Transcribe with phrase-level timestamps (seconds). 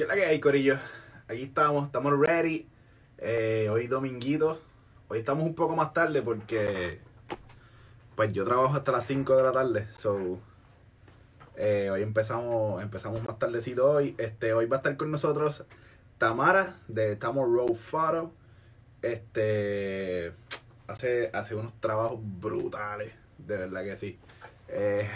[0.00, 0.78] ¿Qué es la que hay, Corillo?
[1.28, 2.66] Aquí estamos, estamos ready.
[3.18, 4.58] Eh, hoy dominguito.
[5.08, 7.02] Hoy estamos un poco más tarde porque
[8.14, 9.88] pues yo trabajo hasta las 5 de la tarde.
[9.92, 10.38] So,
[11.54, 14.14] eh, hoy empezamos, empezamos más tardecito hoy.
[14.16, 15.66] Este, hoy va a estar con nosotros
[16.16, 18.32] Tamara de Tamo Road Photo.
[19.02, 20.32] Este
[20.86, 24.18] hace, hace unos trabajos brutales, de verdad que sí.
[24.68, 25.06] Eh,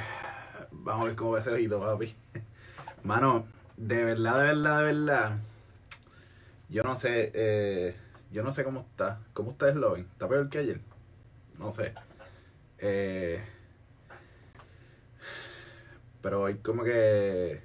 [0.70, 2.14] vamos a ver cómo va ese ojito, papi.
[3.02, 3.46] Mano,
[3.76, 5.38] de verdad, de verdad, de verdad.
[6.68, 7.96] Yo no sé, eh,
[8.30, 9.20] yo no sé cómo está.
[9.32, 10.08] ¿Cómo ustedes lo ven?
[10.12, 10.80] ¿Está peor que ayer?
[11.58, 11.94] No sé.
[12.78, 13.42] Eh,
[16.22, 17.62] pero hoy como que...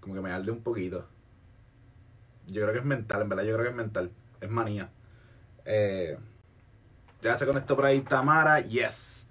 [0.00, 1.06] Como que me arde un poquito.
[2.48, 4.10] Yo creo que es mental, en verdad yo creo que es mental.
[4.40, 4.90] Es manía.
[5.64, 6.18] Eh,
[7.20, 8.60] ya se conectó por ahí Tamara.
[8.60, 9.26] Yes.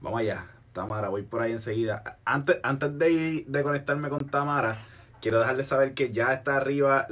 [0.00, 0.46] Vamos allá.
[0.78, 2.18] Tamara, voy por ahí enseguida.
[2.24, 4.78] Antes, antes de, de conectarme con Tamara,
[5.20, 7.06] quiero dejarles saber que ya está arriba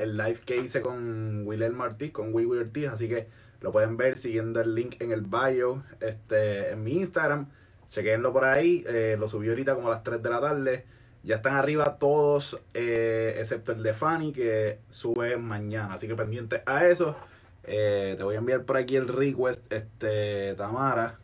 [0.00, 3.28] el live que hice con Willel Martí, con Will Ortiz, así que
[3.60, 7.48] lo pueden ver siguiendo el link en el bio este, en mi Instagram.
[7.88, 10.86] Chequenlo por ahí, eh, lo subí ahorita como a las 3 de la tarde.
[11.24, 15.94] Ya están arriba todos, eh, excepto el de Fanny, que sube mañana.
[15.94, 17.16] Así que pendiente a eso.
[17.64, 21.18] Eh, te voy a enviar por aquí el request, este, Tamara.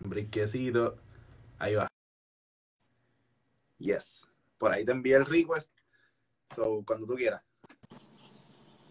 [0.00, 0.96] Brinquecito.
[1.58, 1.86] Ahí va.
[3.78, 4.26] Yes.
[4.58, 5.70] Por ahí te envié el request.
[6.54, 7.42] So, cuando tú quieras.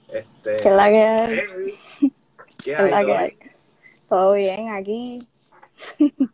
[0.07, 0.53] Este.
[0.53, 1.39] ¿Qué es la que hay?
[1.39, 2.13] Hey,
[2.63, 2.91] ¿Qué ¿Qué es hay?
[2.91, 3.39] la que ¿Todo hay?
[4.07, 5.19] Todo bien aquí.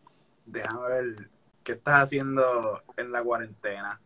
[0.46, 1.30] Déjame ver
[1.64, 4.00] qué estás haciendo en la cuarentena.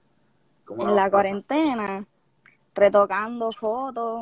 [0.66, 2.06] ¿Cómo En la cuarentena,
[2.74, 4.22] retocando fotos,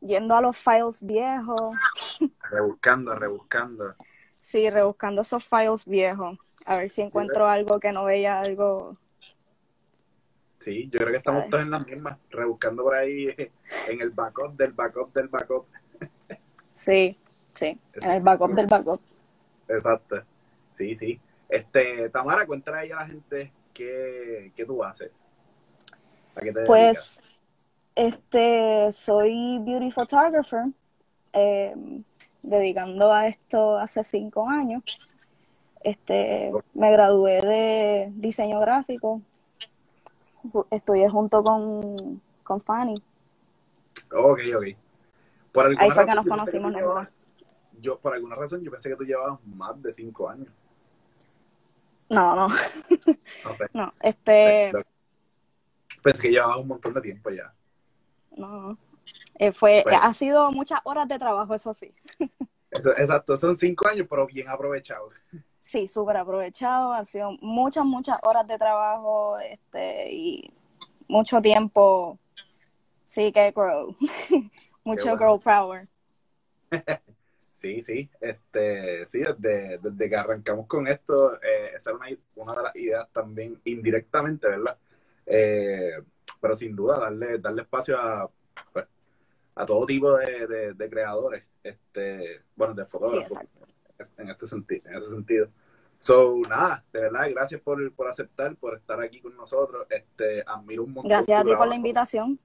[0.00, 1.76] yendo a los files viejos.
[2.50, 3.94] Rebuscando, rebuscando.
[4.50, 6.36] Sí, rebuscando esos files viejos.
[6.66, 8.96] A ver si encuentro algo que no veía algo.
[10.58, 11.50] Sí, yo creo que estamos ¿Sabes?
[11.52, 13.28] todos en las mismas, rebuscando por ahí
[13.88, 15.66] en el backup del backup del backup.
[16.74, 17.16] Sí,
[17.54, 19.00] sí, en el backup del backup.
[19.68, 20.20] Exacto.
[20.72, 21.20] Sí, sí.
[21.48, 25.26] Este, Tamara, cuéntale ahí a la gente qué, qué tú haces.
[26.34, 26.66] ¿A qué te dedicas?
[26.66, 27.22] Pues,
[27.94, 30.64] este, soy beauty photographer,
[31.34, 32.02] eh,
[32.42, 34.82] dedicando a esto hace cinco años.
[35.82, 39.22] Este, me gradué de diseño gráfico.
[40.70, 43.02] Estudié junto con, con Fanny.
[44.12, 44.64] Ok, ok.
[45.52, 47.08] Por alguna Ahí fue que razón, nos yo pensé conocimos llevabas-
[47.80, 50.48] Yo, por alguna razón, yo pensé que tú llevabas más de cinco años.
[52.08, 52.54] No, no, No
[53.56, 53.66] sé.
[53.74, 53.92] no.
[54.02, 54.72] Este,
[56.02, 57.52] Pensé que llevabas un montón de tiempo ya.
[58.36, 58.76] no.
[59.40, 60.00] Eh, fue, Bueno.
[60.02, 61.94] ha sido muchas horas de trabajo, eso sí.
[62.70, 65.14] Exacto, son cinco años, pero bien aprovechados.
[65.62, 66.92] Sí, súper aprovechado.
[66.92, 70.52] Han sido muchas, muchas horas de trabajo, este, y
[71.08, 72.18] mucho tiempo.
[73.04, 73.96] Sí, que grow.
[74.84, 75.18] Mucho bueno.
[75.18, 75.88] girl power.
[77.52, 82.54] Sí, sí, este, sí, desde, desde que arrancamos con esto, eh, esa era una, una
[82.54, 84.78] de las ideas también indirectamente, ¿verdad?
[85.26, 85.92] Eh,
[86.40, 88.30] pero sin duda, darle, darle espacio a,
[88.72, 88.86] pues,
[89.62, 93.38] a todo tipo de, de- de creadores, este, bueno, de fotógrafos,
[94.16, 95.48] en este sentido, en ese sentido.
[95.98, 100.84] So, nada, de verdad, gracias por, por aceptar, por estar aquí con nosotros, este, admiro
[100.84, 102.38] un montón Gracias a ti por la invitación.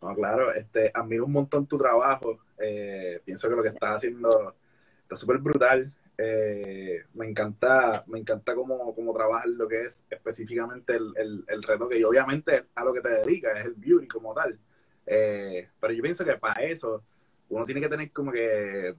[0.00, 2.38] No, claro, este, admiro un montón tu trabajo.
[2.58, 4.54] eh, pienso que lo que estás haciendo
[5.02, 5.92] está súper brutal.
[6.18, 11.62] eh, me encanta, me encanta cómo, cómo trabajas lo que es específicamente el, el, el
[11.62, 14.58] retoque y obviamente a lo que te dedicas, es el beauty como tal.
[15.06, 17.02] Eh, pero yo pienso que para eso
[17.48, 18.94] uno tiene que tener como que,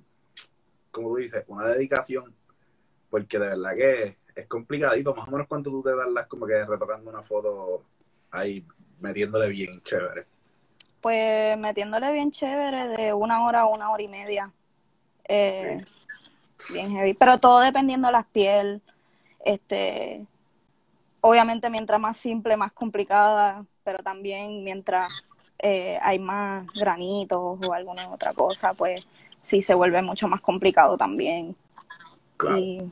[0.92, 2.34] como tú dices, una dedicación,
[3.10, 6.64] porque de verdad que es complicadito, más o menos cuánto tú te das como que
[6.66, 7.84] retocando una foto
[8.32, 8.66] ahí,
[9.00, 10.26] metiéndole bien chévere.
[11.02, 14.52] Pues metiéndole bien chévere de una hora a una hora y media.
[15.28, 15.84] Eh,
[16.72, 17.14] bien heavy.
[17.14, 18.82] Pero todo dependiendo de las piel.
[19.44, 20.26] Este,
[21.22, 25.10] obviamente mientras más simple, más complicada, pero también mientras
[25.60, 29.08] eh, hay más granitos o alguna otra cosa, pues
[29.40, 31.56] sí se vuelve mucho más complicado también.
[32.38, 32.58] Claro.
[32.58, 32.92] Y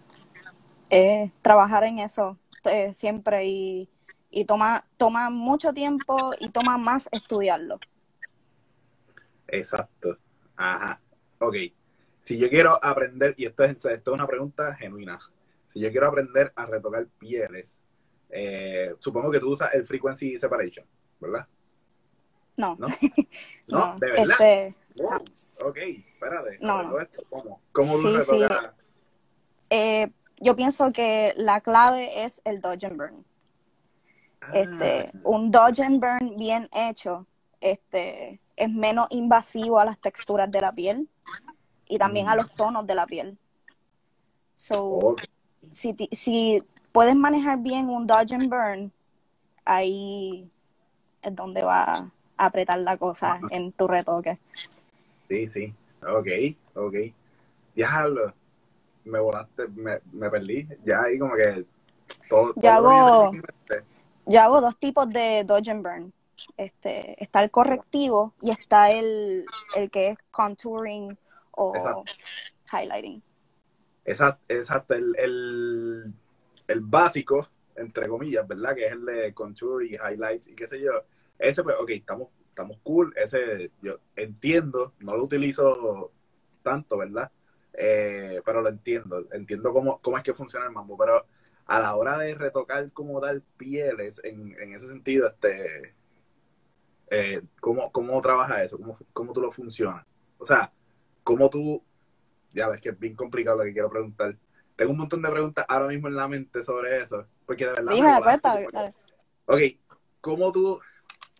[0.89, 3.89] eh, trabajar en eso eh, siempre y,
[4.29, 7.79] y toma, toma mucho tiempo y toma más estudiarlo.
[9.47, 10.17] Exacto.
[10.55, 10.99] Ajá.
[11.39, 11.55] Ok.
[12.19, 15.19] Si yo quiero aprender, y esto es, esto es una pregunta genuina,
[15.67, 17.79] si yo quiero aprender a retocar pieles,
[18.29, 20.85] eh, supongo que tú usas el frequency separation,
[21.19, 21.45] ¿verdad?
[22.57, 22.87] No, ¿No?
[23.67, 24.27] No, no, de verdad.
[24.31, 25.69] este, Wow.
[25.69, 26.57] Ok, espérate.
[26.61, 26.99] No, no.
[27.01, 27.21] esto.
[27.29, 27.59] ¿Cómo?
[27.73, 28.39] ¿Cómo Sí, sí.
[29.69, 33.25] eh, yo pienso que la clave es el dodge and burn.
[34.53, 37.25] Este, un dodge and burn bien hecho,
[37.59, 41.09] este, es menos invasivo a las texturas de la piel
[41.89, 43.37] y también a los tonos de la piel.
[44.55, 45.15] So,
[45.69, 48.91] si, si puedes manejar bien un dodge and burn,
[49.65, 50.49] ahí
[51.23, 54.37] es donde va apretar la cosa en tu retoque.
[55.27, 55.73] Sí, sí.
[56.01, 56.27] Ok,
[56.75, 56.95] ok.
[57.75, 58.33] Diablo.
[59.05, 60.67] Me volaste, me, me perdí.
[60.83, 61.63] Ya ahí como que
[62.27, 62.47] todo.
[62.55, 63.31] Yo todo hago-
[64.25, 66.13] yo hago dos tipos de dodge and burn.
[66.57, 69.45] Este, está el correctivo y está el,
[69.75, 71.15] el que es contouring
[71.51, 72.03] o Exacto.
[72.73, 73.21] highlighting.
[74.03, 76.13] Exacto, exacto el, el,
[76.67, 78.75] el básico, entre comillas, ¿verdad?
[78.75, 80.91] Que es el de contour y highlights y qué sé yo.
[81.39, 83.13] Ese, pues, ok, estamos, estamos cool.
[83.15, 86.11] Ese, yo entiendo, no lo utilizo
[86.63, 87.31] tanto, ¿verdad?
[87.73, 90.97] Eh, pero lo entiendo, entiendo cómo, cómo es que funciona el mambo.
[90.97, 91.25] Pero
[91.65, 95.95] a la hora de retocar como tal pieles, en, en ese sentido, este,
[97.09, 98.77] eh, ¿cómo, ¿cómo trabaja eso?
[98.77, 100.05] ¿Cómo, ¿Cómo tú lo funcionas?
[100.37, 100.71] O sea,
[101.23, 101.83] ¿cómo tú
[102.55, 104.35] ya ves que es bien complicado lo que quiero preguntar.
[104.75, 107.91] Tengo un montón de preguntas ahora mismo en la mente sobre eso, porque de verdad
[107.91, 108.93] me Dime, volaste, pues, porque- dale.
[109.45, 110.79] Ok, ¿cómo tú,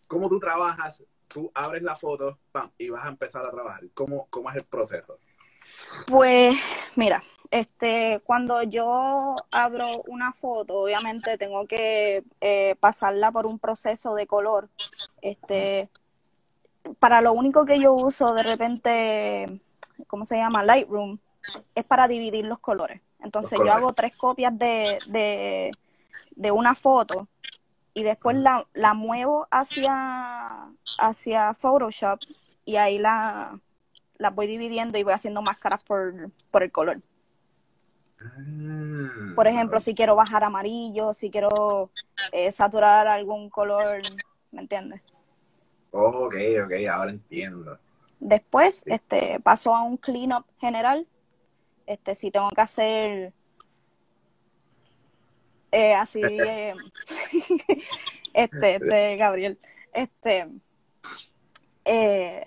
[0.08, 1.04] ¿cómo tú trabajas?
[1.28, 3.84] Tú abres la foto pam, y vas a empezar a trabajar.
[3.94, 5.18] ¿Cómo, cómo es el proceso?
[6.08, 6.56] Pues
[6.96, 7.22] mira,
[7.52, 14.28] este, cuando yo abro una foto, obviamente tengo que eh, pasarla por un proceso de
[14.28, 14.70] color.
[15.22, 15.90] Este,
[17.00, 19.60] para lo único que yo uso de repente,
[20.08, 20.64] ¿cómo se llama?
[20.64, 21.18] Lightroom,
[21.74, 23.02] es para dividir los colores.
[23.20, 25.72] Entonces Los yo hago tres copias de, de,
[26.36, 27.28] de una foto
[27.96, 32.22] y después la, la muevo hacia, hacia Photoshop
[32.66, 33.62] y ahí la,
[34.18, 37.02] las voy dividiendo y voy haciendo máscaras por, por el color.
[38.22, 41.92] Ah, Por ejemplo, si quiero bajar amarillo, si quiero
[42.32, 44.02] eh, saturar algún color,
[44.52, 45.02] ¿me entiendes?
[45.92, 47.80] Ok, ok, ahora entiendo.
[48.20, 48.92] Después, Sí.
[48.92, 51.08] este, paso a un cleanup general.
[51.88, 53.34] Este, si tengo que hacer
[55.76, 56.74] eh, así, eh,
[58.34, 59.60] este, este, Gabriel,
[59.92, 60.48] este,
[61.84, 62.46] eh,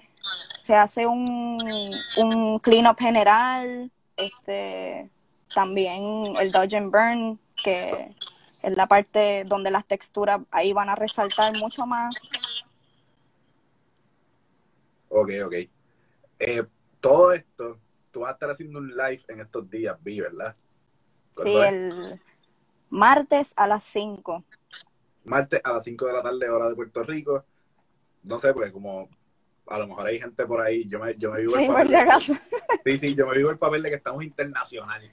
[0.58, 5.10] se hace un, un cleanup general, este,
[5.54, 8.14] también el dodge and burn, que
[8.62, 12.14] es la parte donde las texturas ahí van a resaltar mucho más.
[15.10, 15.54] Ok, ok.
[16.38, 16.64] Eh,
[17.00, 17.78] todo esto,
[18.10, 20.54] tú vas a estar haciendo un live en estos días, vi, ¿verdad?
[21.32, 21.92] Sí, el
[22.90, 24.44] martes a las 5.
[25.25, 27.44] martes a las 5 de la tarde, hora de Puerto Rico.
[28.23, 29.08] No sé, pues como
[29.67, 31.75] a lo mejor hay gente por ahí, yo me, yo me vivo el Sí, por
[31.76, 32.32] papel si de- acaso.
[32.85, 35.12] sí, sí, yo me vivo el papel de que estamos internacionales.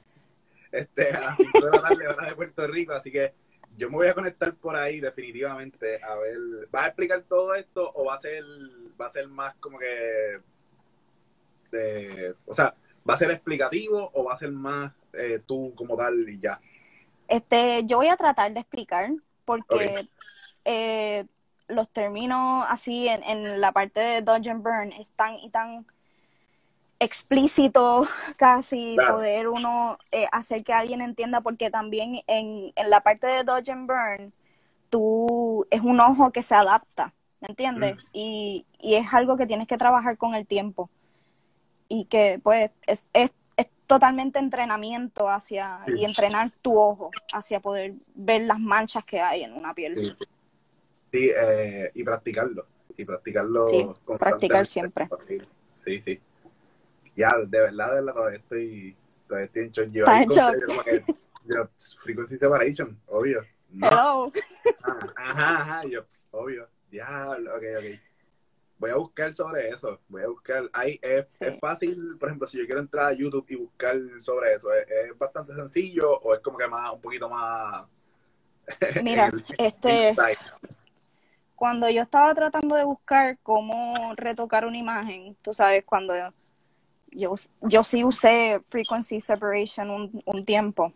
[0.72, 3.34] Este, a las 5 de la tarde, hora de Puerto Rico, así que
[3.78, 6.38] yo me voy a conectar por ahí definitivamente a ver,
[6.72, 8.44] ¿vas a explicar todo esto o va a ser,
[9.00, 10.40] va a ser más como que
[11.72, 12.74] de, o sea,
[13.10, 16.60] va a ser explicativo o va a ser más eh, tú como tal y ya?
[17.28, 19.10] Este, yo voy a tratar de explicar
[19.46, 20.08] porque
[20.66, 21.26] eh,
[21.68, 25.86] los términos así en, en la parte de Dodge and Burn es tan y tan
[27.00, 28.08] explícito
[28.38, 29.16] casi Claro.
[29.16, 33.70] poder uno eh, hacer que alguien entienda porque también en, en la parte de Dodge
[33.72, 34.34] and Burn
[34.90, 37.96] tú es un ojo que se adapta, ¿me entiendes?
[37.96, 38.00] Mm.
[38.14, 40.90] Y, y es algo que tienes que trabajar con el tiempo
[41.88, 43.32] y que pues es, es, es
[43.88, 46.00] totalmente entrenamiento hacia Sí.
[46.00, 49.96] y entrenar tu ojo hacia poder ver las manchas que hay en una piel.
[49.96, 50.26] Sí, sí.
[51.12, 52.66] Sí, eh, y practicarlo.
[52.98, 53.86] Y practicarlo Sí,
[54.18, 55.08] practicar siempre.
[55.76, 56.20] Sí, sí.
[57.16, 59.88] Ya, de verdad, de verdad, todavía estoy, todavía estoy en shock.
[59.92, 61.18] Yo ¿Estás ahí en shock?
[61.46, 63.42] yo, pss, frequency separation, obvio.
[63.70, 63.88] No.
[63.90, 64.32] Hello.
[64.84, 66.68] Ajá, ajá, ajá, yo, pss, obvio.
[66.92, 68.00] Ya, ok, ok.
[68.78, 70.00] Voy a buscar sobre eso.
[70.10, 70.70] Voy a buscar.
[70.74, 71.46] Ahí es, Sí.
[71.46, 74.90] es fácil, por ejemplo, si yo quiero entrar a YouTube y buscar sobre eso, ¿es,
[74.90, 77.90] es bastante sencillo o es como que más, un poquito más.
[79.04, 80.16] Mira, este,
[81.56, 86.14] cuando yo estaba tratando de buscar cómo retocar una imagen, tú sabes, cuando
[87.12, 90.92] yo, yo sí usé frequency separation un, un tiempo,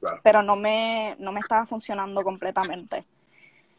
[0.00, 0.20] Claro.
[0.22, 3.04] pero no me, no me estaba funcionando completamente.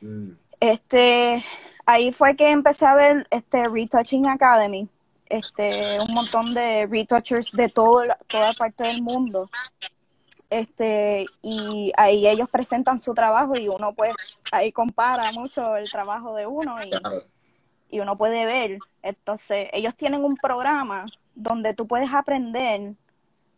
[0.02, 1.44] Mm, Este,
[1.90, 4.88] ahí fue que empecé a ver este Retouching Academy,
[5.28, 9.50] este, un montón de retouchers de todo, toda parte del mundo.
[10.52, 14.14] Este, y ahí ellos presentan su trabajo y uno pues
[14.52, 16.92] ahí compara mucho el trabajo de uno y,
[17.90, 18.78] y uno puede ver.
[19.02, 22.94] Entonces, ellos tienen un programa donde tú puedes aprender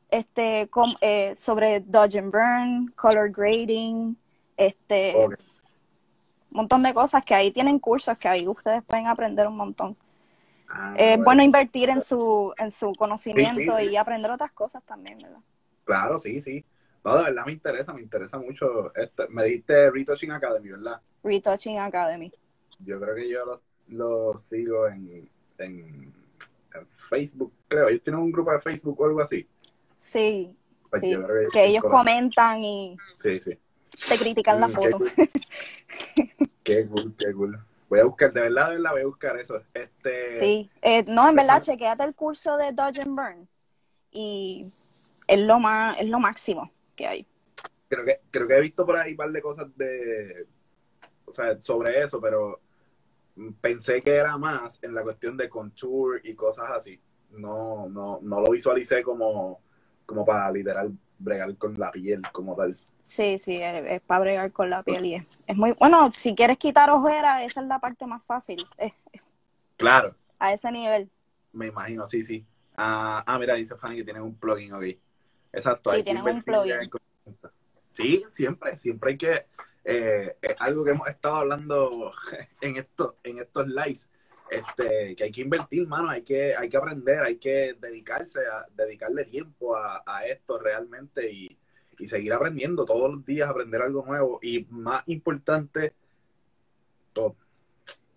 [0.09, 0.69] este
[1.01, 4.17] eh, sobre dodge and burn, color grading,
[4.55, 5.15] este.
[6.51, 9.97] Un montón de cosas que ahí tienen cursos que ahí ustedes pueden aprender un montón.
[10.69, 11.23] Ah, Es bueno.
[11.23, 13.93] bueno invertir en su, en su conocimiento Sí, sí, sí.
[13.93, 15.39] y aprender otras cosas también, ¿verdad?
[15.83, 16.63] Claro, sí, sí.
[17.03, 18.93] No, de verdad me interesa, me interesa mucho.
[18.95, 21.01] Este, me diste Retouching Academy, ¿verdad?
[21.23, 22.31] Retouching Academy.
[22.79, 26.13] Yo creo que yo lo, lo sigo en, en,
[26.73, 27.89] en Facebook, creo.
[27.89, 29.47] Ellos tienen un grupo de Facebook o algo así.
[29.97, 30.55] Sí,
[30.89, 31.15] Pues sí.
[31.51, 33.57] Que ellos comentan y Sí, sí.
[34.07, 34.99] Te critican la Mm, foto.
[36.63, 37.13] Qué cool.
[37.17, 37.59] qué cool.
[37.89, 39.61] Voy a buscar, de verdad, de verdad, voy a buscar eso.
[39.73, 43.47] Este, Sí, eh, no, en verdad, Eso- chequéate el curso de Dodge and Burn
[44.11, 44.65] y
[45.27, 47.25] es lo más, es lo máximo que hay.
[47.89, 50.47] creo que creo que he visto por ahí un par de cosas de
[51.25, 52.61] o sea sobre eso pero
[53.59, 56.99] pensé que era más en la cuestión de contour y cosas así
[57.31, 59.61] no no no lo visualicé como
[60.05, 60.91] como para literal
[61.23, 65.15] bregar con la piel como tal Sí, sí, es, para bregar con la piel y
[65.15, 66.11] es, es muy bueno.
[66.11, 68.65] Si quieres quitar ojeras, esa es la parte más fácil,
[69.77, 71.09] claro a ese nivel.
[71.53, 74.83] me imagino sí sí ah, ah mira dice Fanny que tienen un plugin ok
[75.53, 76.89] exacto Sí, tienen un plugin.
[77.89, 79.45] sí siempre siempre hay que
[79.83, 82.11] eh, es algo que hemos estado hablando
[82.61, 84.09] en estos en estos lives
[84.51, 88.65] este que hay que invertir mano hay que hay que aprender hay que dedicarse a
[88.75, 91.57] dedicarle tiempo a, a esto realmente y,
[91.97, 95.93] y seguir aprendiendo todos los días aprender algo nuevo y más importante
[97.13, 97.35] to-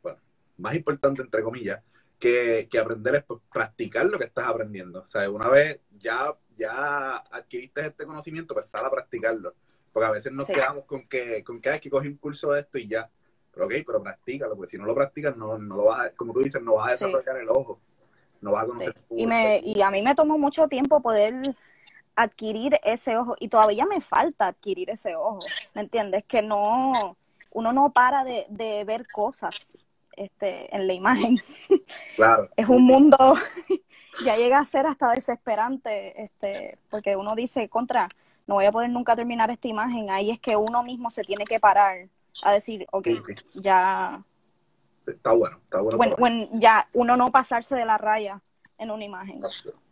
[0.02, 0.18] bueno
[0.58, 1.80] más importante entre comillas
[2.18, 6.34] que, que aprender es pues, practicar lo que estás aprendiendo o sea una vez ya
[6.56, 9.54] ya adquiriste este conocimiento pues sal a practicarlo
[9.92, 10.52] porque a veces nos Sí.
[10.52, 13.08] quedamos con que con que hay que coger un curso de esto y ya
[13.54, 16.32] pero ok, pero practícalo, porque si no lo practicas, no, no lo vas a, como
[16.32, 17.04] tú dices, no vas a Sí.
[17.04, 17.78] desarrollar el ojo,
[18.40, 19.04] no vas a conocer Sí.
[19.08, 21.54] tu- Y, me, y a mí me tomó mucho tiempo poder
[22.16, 25.40] adquirir ese ojo y todavía me falta adquirir ese ojo,
[25.74, 26.24] ¿me entiendes?
[26.24, 27.16] Que no,
[27.52, 29.72] uno no para de, de ver cosas
[30.16, 31.38] este, en la imagen.
[32.16, 32.48] Claro.
[32.56, 33.16] Es un mundo,
[34.24, 38.08] ya llega a ser hasta desesperante, este, porque uno dice, contra,
[38.46, 40.10] no voy a poder nunca terminar esta imagen.
[40.10, 42.06] Ahí es que uno mismo se tiene que parar
[42.42, 43.34] a decir, ok, Sí, sí.
[43.54, 44.24] ya,
[45.06, 45.98] Está bueno, está bueno.
[45.98, 48.40] para- bueno, ya uno no pasarse de la raya
[48.78, 49.40] en una imagen.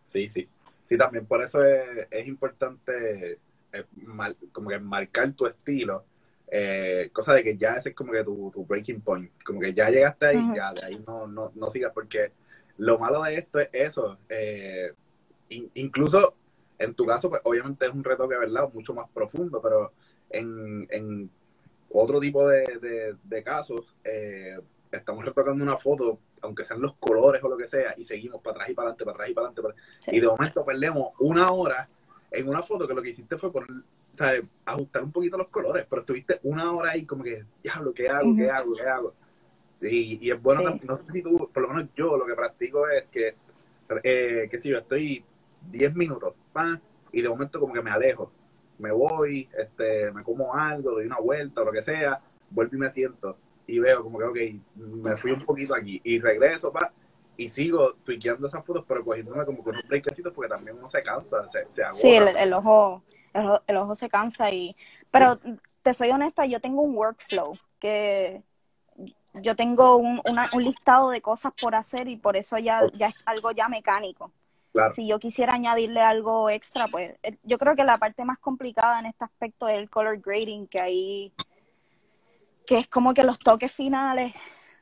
[0.07, 0.49] Sí, sí.
[0.85, 3.39] Sí, también por eso es, es importante
[3.73, 3.85] eh,
[4.53, 6.05] como que marcar tu estilo.
[6.55, 9.31] eh, cosa de que ya ese es como que tu, tu breaking point.
[9.43, 10.55] Como que ya llegaste ahí, Ujú.
[10.55, 11.93] ya de ahí no, no, no sigas.
[11.95, 12.33] Porque
[12.77, 14.19] lo malo de esto es eso.
[14.29, 14.93] eh,
[15.49, 16.35] in- incluso
[16.79, 18.69] en tu caso, pues obviamente es un reto que, ¿verdad?
[18.75, 19.93] Mucho más profundo, pero
[20.31, 21.31] en, en
[21.93, 24.59] otro tipo de, de- de casos, eh,
[24.91, 28.55] estamos retocando una foto, aunque sean los colores o lo que sea, y seguimos para
[28.57, 29.63] atrás y para adelante, para atrás y para adelante.
[29.63, 30.11] para- Sí.
[30.17, 31.89] Y de momento perdemos una hora
[32.31, 33.69] en una foto que lo que hiciste fue poner,
[34.13, 34.43] ¿sabes?
[34.65, 38.35] ajustar un poquito los colores, pero estuviste una hora ahí como que, diablo, ¿qué hago?
[38.37, 38.53] ¿Qué Ujú.
[38.53, 38.75] hago?
[38.75, 39.15] ¿Qué hago?
[39.83, 40.87] Y, y es bueno, Sí.
[40.87, 43.35] no sé si tú, por lo menos yo lo que practico es que,
[44.03, 45.25] eh, que si yo estoy
[45.71, 46.35] 10 minutos,
[47.13, 48.33] y de momento como que me alejo,
[48.83, 52.21] me voy, este, me como algo, doy una vuelta o lo que sea,
[52.51, 54.37] vuelvo y me siento y veo como que, ok,
[54.77, 56.93] me fui un poquito aquí y regreso, pa,
[57.37, 61.03] y sigo tuiqueando esas fotos, pero cogiéndome como con unos breakecitos porque también uno se
[61.03, 61.83] cansa, se, se.
[61.91, 63.03] Sí, el, el, ojo-
[63.67, 64.77] el ojo se cansa y,
[65.11, 65.39] pero
[65.83, 68.43] te soy honesta, yo tengo un workflow que
[69.35, 73.09] yo tengo un, una- un listado de cosas por hacer y por eso ya, ya
[73.09, 74.33] es algo ya mecánico.
[74.73, 74.91] Claro.
[74.91, 79.01] Si yo quisiera añadirle algo extra, pues eh, yo creo que la parte más complicada
[79.01, 81.33] en este aspecto es el color grading, que ahí,
[82.67, 84.33] que es como que los toques finales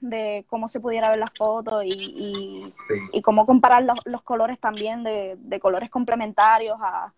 [0.00, 2.94] de cómo se pudiera ver la foto y, y, Sí.
[3.12, 7.12] y cómo comparar los, los colores también de, de colores complementarios a,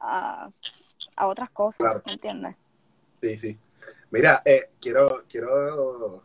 [0.00, 0.48] a,
[1.16, 2.02] a otras cosas, Claro.
[2.06, 2.56] ¿me entiendes?
[3.22, 3.58] Sí, sí.
[4.10, 6.22] Mira, eh, quiero, quiero,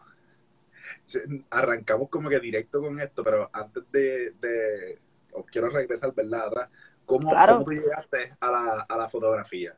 [1.50, 5.00] arrancamos como que directo con esto, pero antes de, de
[5.33, 6.47] os quiero regresar, ¿verdad?
[6.47, 6.69] Atrás.
[7.05, 7.59] ¿Cómo, Claro.
[7.59, 9.75] cómo llegaste a la, a la fotografía?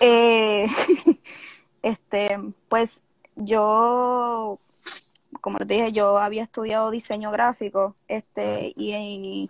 [0.00, 0.66] Eh,
[1.82, 2.38] este,
[2.68, 3.02] pues
[3.36, 4.58] yo,
[5.40, 9.48] como les dije, yo había estudiado diseño gráfico, este, y en,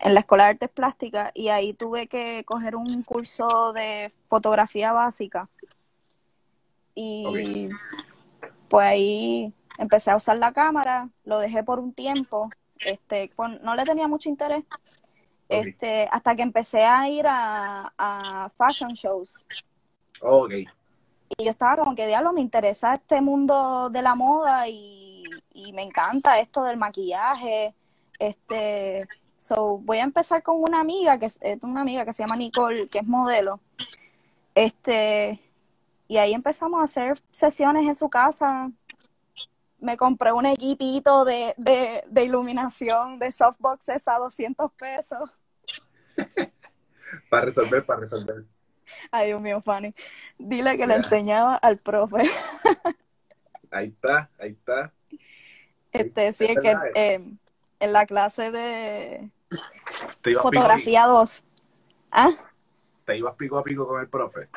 [0.00, 4.92] en la Escuela de Artes Plásticas, y ahí tuve que coger un curso de fotografía
[4.92, 5.48] básica.
[6.94, 7.68] Y
[8.68, 12.50] pues ahí empecé a usar la cámara, lo dejé por un tiempo,
[12.84, 14.64] este, con- no le tenía mucho interés,
[15.48, 19.46] este, hasta que empecé a ir a, a fashion shows.
[20.22, 20.52] Ok,
[21.38, 25.72] Y yo estaba como que, diablo, me interesa este mundo de la moda y, y
[25.72, 27.74] me encanta esto del maquillaje.
[28.18, 32.22] Este, so, voy a empezar con una amiga que es es una amiga que se
[32.22, 33.60] llama Nicole, que es modelo.
[34.54, 35.40] Este,
[36.08, 38.72] y ahí empezamos a hacer sesiones en su casa.
[39.80, 45.30] Me compré un equipito de, de, de iluminación de softboxes a 200 pesos.
[47.30, 48.44] para resolver, para resolver.
[49.10, 49.94] Ay, Dios mío, Fanny.
[50.38, 52.22] Dile que le enseñaba al profe.
[53.70, 54.92] ahí está, ahí está.
[55.92, 57.20] Este, sí, es que eh,
[57.80, 59.30] en la clase de
[60.40, 61.44] fotografía 2.
[62.12, 62.30] ¿Ah?
[63.04, 64.48] ¿Te ibas pico a pico con el profe?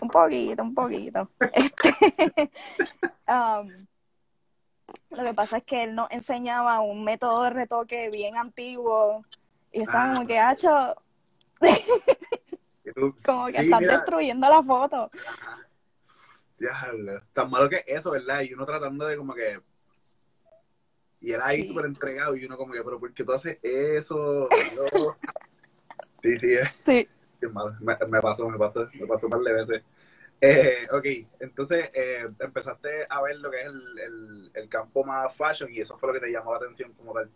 [0.00, 1.28] Un poquito, un poquito.
[1.52, 1.90] Este,
[3.28, 3.86] um,
[5.10, 9.24] lo que pasa es que él nos enseñaba un método de retoque bien antiguo
[9.72, 10.94] y estaba como que, hacho, ah,
[13.24, 15.10] como que estás destruyendo la foto.
[16.58, 16.92] Ya,
[17.32, 18.42] tan malo que eso, ¿verdad?
[18.42, 19.60] Y uno tratando de como que
[21.20, 24.48] y él ahí súper entregado y uno como que, pero ¿por qué tú haces eso?
[26.22, 27.08] sí, sí, sí.
[27.80, 29.82] Me, me, pasó, me pasó, me pasó un par de veces.
[30.40, 31.04] Eh, ok,
[31.40, 35.98] entonces eh, empezaste a ver lo que es el, el, campo más fashion y eso
[35.98, 37.30] fue lo que te llamó la atención como tal.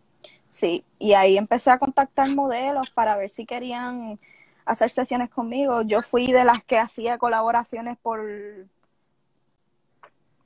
[0.47, 4.19] Sí, y ahí empecé a contactar modelos para ver si querían
[4.65, 5.83] hacer sesiones conmigo.
[5.83, 8.25] Yo fui de las que hacía colaboraciones por...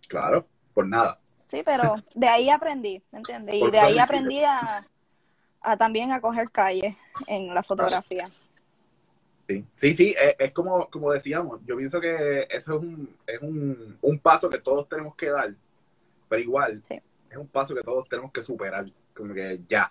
[0.09, 1.17] Claro, por nada.
[1.47, 3.55] Sí, pero de ahí aprendí, ¿me entiendes?
[3.55, 4.85] Y de ahí aprendí a,
[5.79, 6.97] también a coger calle
[7.27, 8.31] en la fotografía.
[9.49, 13.97] Sí, sí, sí es, como, como decíamos, yo pienso que eso es un, es un,
[14.03, 15.55] un paso que todos tenemos que dar,
[16.29, 16.83] pero igual
[17.31, 19.91] es un paso que todos tenemos que superar, como que ya,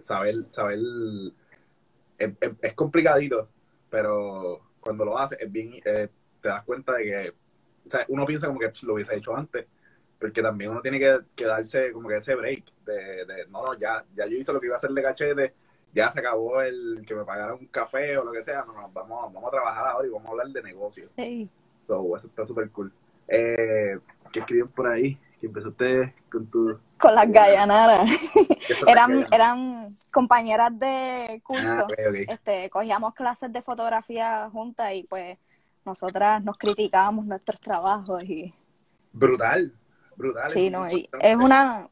[0.00, 0.78] saber, saber,
[2.16, 2.32] es,
[2.62, 3.50] es, complicadito,
[3.90, 6.08] pero cuando lo haces es bien, eh,
[6.40, 7.34] te das cuenta de que,
[7.84, 9.66] o sea, uno piensa como que lo hubiese hecho antes,
[10.18, 14.02] porque también uno tiene que, darse como que ese break de, de, no, no, ya,
[14.16, 15.52] ya yo hice lo que iba a hacer de cachete,
[15.92, 18.88] ya se acabó el que me pagaran un café o lo que sea, no, no,
[18.92, 21.12] vamos, vamos a trabajar ahora y vamos a hablar de negocios.
[21.16, 21.48] Sí.
[21.86, 22.92] So, eso está súper cool.
[23.26, 23.98] Eh,
[24.32, 25.18] ¿Qué escriben por ahí?
[25.40, 26.78] ¿Qué empezó usted con tu...?
[26.98, 28.08] Con las gallanaras.
[28.86, 31.86] eran, eran compañeras de curso.
[31.88, 35.38] Ah, este, cogíamos clases de fotografía juntas y pues
[35.84, 38.54] nosotras nos criticábamos nuestros trabajos y...
[39.12, 39.72] Brutal,
[40.16, 40.50] brutal.
[40.50, 41.88] Sí, no, es una...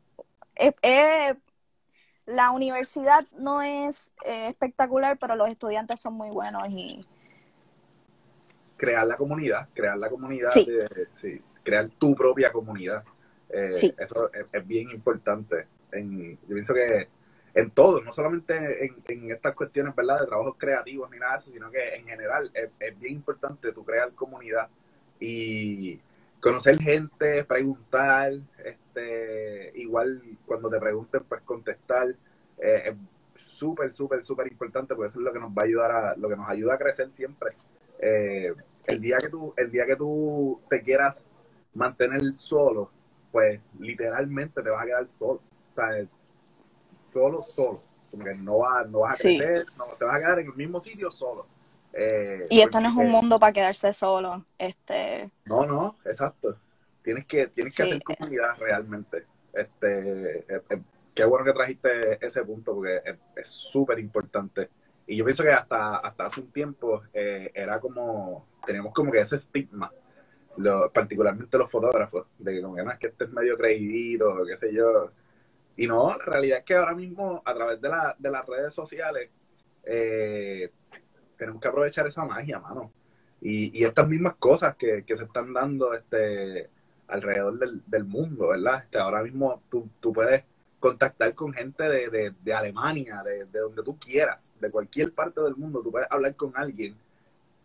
[2.29, 7.05] la universidad no es eh, espectacular, pero los estudiantes son muy buenos y...
[8.77, 11.43] Crear la comunidad, crear la comunidad, sí.
[11.65, 13.03] crear tu propia comunidad.
[13.49, 15.67] Eh, eso es, bien importante.
[15.91, 17.09] En, yo pienso que
[17.55, 20.21] en todo, no solamente en, estas cuestiones ¿verdad?
[20.21, 23.73] de trabajos creativos ni nada de eso, sino que en general es, es bien importante
[23.73, 24.69] tu crear comunidad
[25.19, 25.99] y
[26.41, 28.33] conocer gente, preguntar,
[28.65, 32.09] este, igual cuando te pregunten, pues contestar,
[32.59, 32.97] eh, es
[33.35, 36.29] súper, súper, súper importante porque eso es lo que nos va a ayudar a, lo
[36.29, 37.53] que nos ayuda a crecer siempre.
[38.01, 38.53] Eh,
[38.87, 41.23] el día que tú, el día que tú te quieras
[41.75, 42.91] mantener solo,
[43.33, 45.41] pues literalmente te vas a quedar solo.
[45.73, 46.07] O sea,
[47.13, 47.79] solo, solo.
[48.11, 50.81] Porque no, va, no vas a crecer, no, te vas a quedar en el mismo
[50.81, 51.47] sitio solo.
[51.93, 54.45] Eh, y esto no es un mundo para quedarse solo.
[54.59, 55.31] Este...
[55.47, 56.57] No, no, exacto.
[57.03, 59.25] Tienes que, tienes que hacer comunidad realmente.
[59.53, 60.83] Este, eh, eh,
[61.15, 63.01] qué bueno que trajiste ese punto porque
[63.37, 64.69] es súper importante.
[65.07, 69.37] Y yo pienso que hasta, hasta hace un tiempo era como, teníamos como que ese
[69.37, 69.91] estigma,
[70.59, 74.57] lo, particularmente los fotógrafos, de que como que no es que estés medio creído, qué
[74.59, 75.11] sé yo.
[75.77, 78.75] Y no, la realidad es que ahora mismo a través de, la, de las redes
[78.75, 79.31] sociales
[79.91, 80.71] eh,
[81.39, 82.93] tenemos que aprovechar esa magia, mano.
[83.41, 86.69] Y, y estas mismas cosas que, se están dando este
[87.07, 88.83] alrededor del, mundo, ¿verdad?
[88.83, 90.45] Este, ahora mismo tú, puedes
[90.79, 95.81] contactar con gente de, de, Alemania, de, donde tú quieras, de cualquier parte del mundo,
[95.83, 96.97] tú puedes hablar con alguien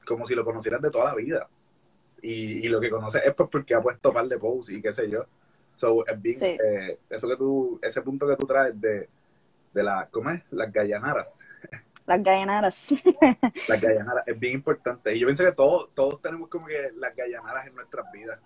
[0.05, 1.47] como si lo conocieras de toda la vida.
[2.21, 5.09] Y, lo que conoces es pues porque ha puesto par de posts y qué sé
[5.09, 5.25] yo.
[5.75, 9.09] So, es bien, eh, eso que tú, ese punto que tú traes de,
[9.73, 10.41] de la, ¿cómo es?
[10.51, 11.41] Las gallanaras.
[12.06, 12.92] Las gallanaras.
[13.70, 15.16] Las gallanaras es bien importante.
[15.16, 18.39] Y yo pienso que todos, todos tenemos como que las gallanaras en nuestras vidas.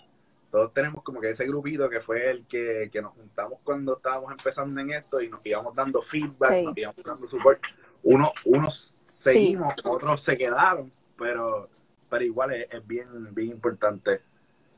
[0.51, 4.79] Todos tenemos como que ese grupito que fue el que, nos juntamos cuando estábamos empezando
[4.79, 7.61] en esto y nos íbamos dando feedback, nos íbamos dando support.
[8.03, 11.67] Uno, unos seguimos, otros se quedaron, pero,
[12.09, 14.21] pero igual es, bien, bien importante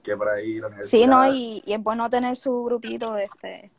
[0.01, 0.83] que por ahí la.
[0.83, 3.71] Sí, no, y, y es bueno tener su grupito, este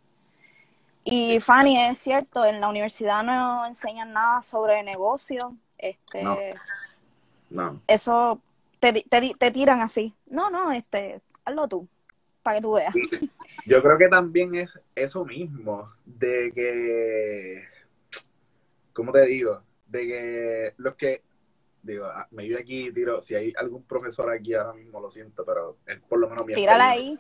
[1.05, 5.57] y Fanny, es cierto, en la universidad no enseñan nada sobre negocio.
[5.79, 6.23] Este,
[7.49, 7.81] no.
[7.87, 8.41] Eso
[8.79, 10.15] te, te, te, tiran así.
[10.31, 11.89] No, no, este, hazlo tú,
[12.43, 12.95] para que tú veas.
[13.67, 17.65] Yo creo que también es eso mismo, de que,
[18.93, 19.63] ¿cómo te digo?
[19.87, 21.23] De que los que
[21.83, 25.45] digo, ah, me iba aquí, tiro, si hay algún profesor aquí ahora mismo, lo siento,
[25.45, 27.19] pero es por lo menos mi Tírala ahí.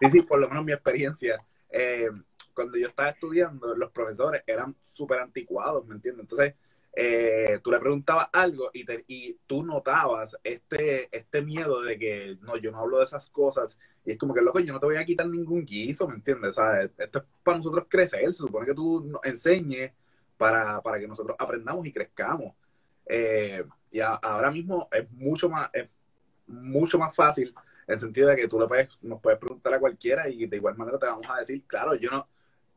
[0.00, 1.38] Sí, sí, por lo menos mi experiencia.
[1.70, 2.10] Eh,
[2.54, 6.22] cuando yo estaba estudiando, los profesores eran súper anticuados, ¿me entiendes?
[6.22, 6.54] Entonces,
[6.96, 12.38] eh, tú le preguntabas algo y, te, y tú notabas este, este miedo de que,
[12.42, 13.76] no, yo no hablo de esas cosas.
[14.04, 16.50] Y es como que, loco, yo no te voy a quitar ningún guiso, ¿me entiendes?
[16.50, 19.92] O sea, esto es para nosotros crecer, se supone que tú enseñes
[20.36, 22.54] para, para que nosotros aprendamos y crezcamos.
[23.06, 25.88] Eh, y ahora mismo es mucho más, es
[26.46, 27.54] mucho más fácil
[27.86, 30.56] en el sentido de que tú le puedes, nos puedes preguntar a cualquiera y de
[30.56, 32.28] igual manera te vamos a decir, claro, yo no,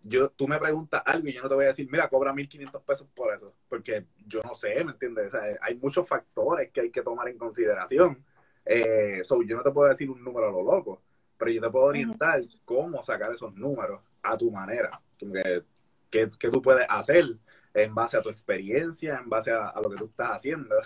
[0.08, 2.82] yo, tú me preguntas algo y yo no te voy a decir, mira, cobra 1.500
[2.84, 5.28] pesos por eso, porque yo no sé, ¿me entiendes?
[5.28, 8.24] O sea, hay muchos factores que hay que tomar en consideración.
[8.66, 11.02] Eh, yo no te puedo decir un número a lo loco,
[11.38, 15.64] pero yo te puedo orientar cómo sacar esos números a tu manera, que,
[16.10, 17.26] que, tú puedes hacer
[17.74, 20.76] en base a tu experiencia, en base a, lo que tú estás haciendo.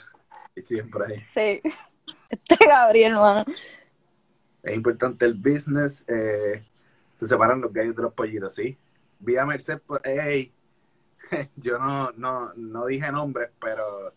[0.53, 1.17] Y siempre ahí.
[1.17, 1.61] Sí,
[2.29, 3.45] este Gabriel, hermano.
[4.63, 6.61] Es importante el business, eh,
[7.15, 8.77] se separan los gallos de los pollitos, ¿sí?
[9.21, 10.51] Vi a Merced, hey,
[11.55, 14.13] yo no, no, no dije nombres, pero,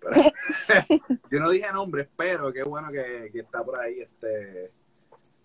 [1.30, 4.68] yo no dije nombres, pero qué bueno que, está por ahí, este,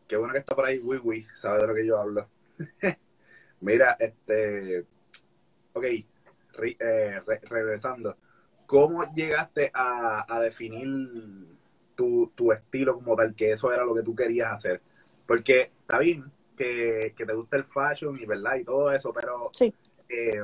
[0.08, 2.28] qué bueno que está por ahí Wii sabe de lo que yo hablo.
[3.62, 4.86] Mira, este,
[5.74, 5.84] ok,
[6.80, 8.18] eh, regresando,
[8.66, 11.48] ¿cómo llegaste a, a definir
[11.96, 14.82] tu, tu, estilo como tal, que eso era lo que tú querías hacer?
[15.28, 16.24] Porque, está bien,
[17.16, 19.52] que, te gusta el fashion y verdad y todo eso, pero
[20.10, 20.42] eh,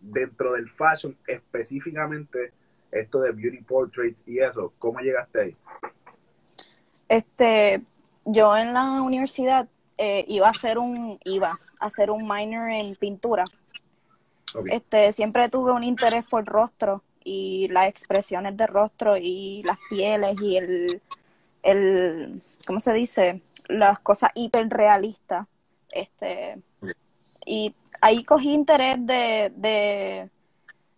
[0.00, 2.52] dentro del fashion específicamente
[2.90, 5.56] esto de beauty portraits y eso, ¿cómo llegaste ahí?
[7.08, 7.82] Este,
[8.24, 12.94] yo en la universidad eh, iba a hacer un iba a hacer un minor en
[12.96, 13.44] pintura.
[14.66, 20.40] Este, siempre tuve un interés por rostro y las expresiones de rostro y las pieles
[20.40, 21.02] y el
[21.62, 23.42] el, ¿cómo se dice?
[23.68, 25.46] Las cosas hiperrealistas.
[25.90, 26.58] Este,
[27.46, 30.30] y ahí cogí interés de, de,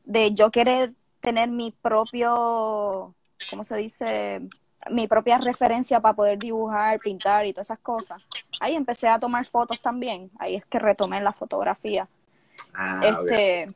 [0.05, 3.14] de yo querer tener mi propio,
[3.51, 4.42] ¿cómo se dice?
[4.90, 8.20] Mi propia referencia para poder dibujar, pintar y todas esas cosas.
[8.61, 10.31] Ahí empecé a tomar fotos también.
[10.38, 12.09] Ahí es que retomé la fotografía.
[12.75, 13.72] Ah, este,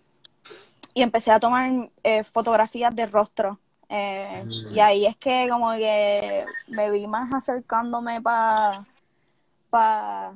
[0.95, 1.71] Y empecé a tomar
[2.03, 8.21] eh, fotografías de rostro eh, y ahí es que como que me vi más acercándome
[8.21, 8.87] para
[9.71, 10.35] pa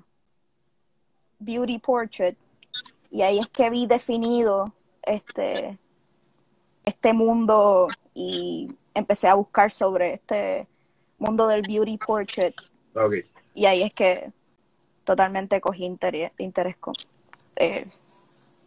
[1.39, 2.37] beauty portrait
[3.11, 5.79] y ahí es que vi definido este
[6.85, 10.67] este mundo y empecé a buscar sobre este
[11.19, 12.55] mundo del beauty portrait
[13.55, 14.33] y ahí es que
[15.05, 16.95] totalmente cogí interés, interés con,
[17.57, 17.87] eh,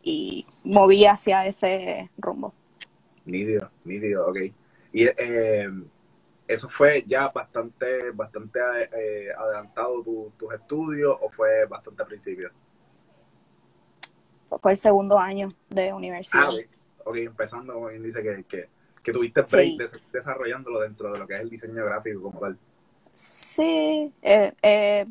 [0.03, 2.53] y moví hacia ese rumbo.
[3.25, 4.37] Nítido, nítido, ok.
[4.93, 5.69] Y eh,
[6.47, 8.59] eso fue ya bastante, bastante
[8.91, 10.03] eh, adelantado
[10.37, 12.51] tus estudios o fue bastante al principio?
[14.61, 16.43] Fue el segundo año de universidad.
[16.45, 18.69] Ah, ok, empezando, como bien dice que, que,
[19.01, 22.57] que tuviste break desarrollándolo dentro de lo que es el diseño gráfico como tal.
[23.13, 25.05] Sí, eh, eh,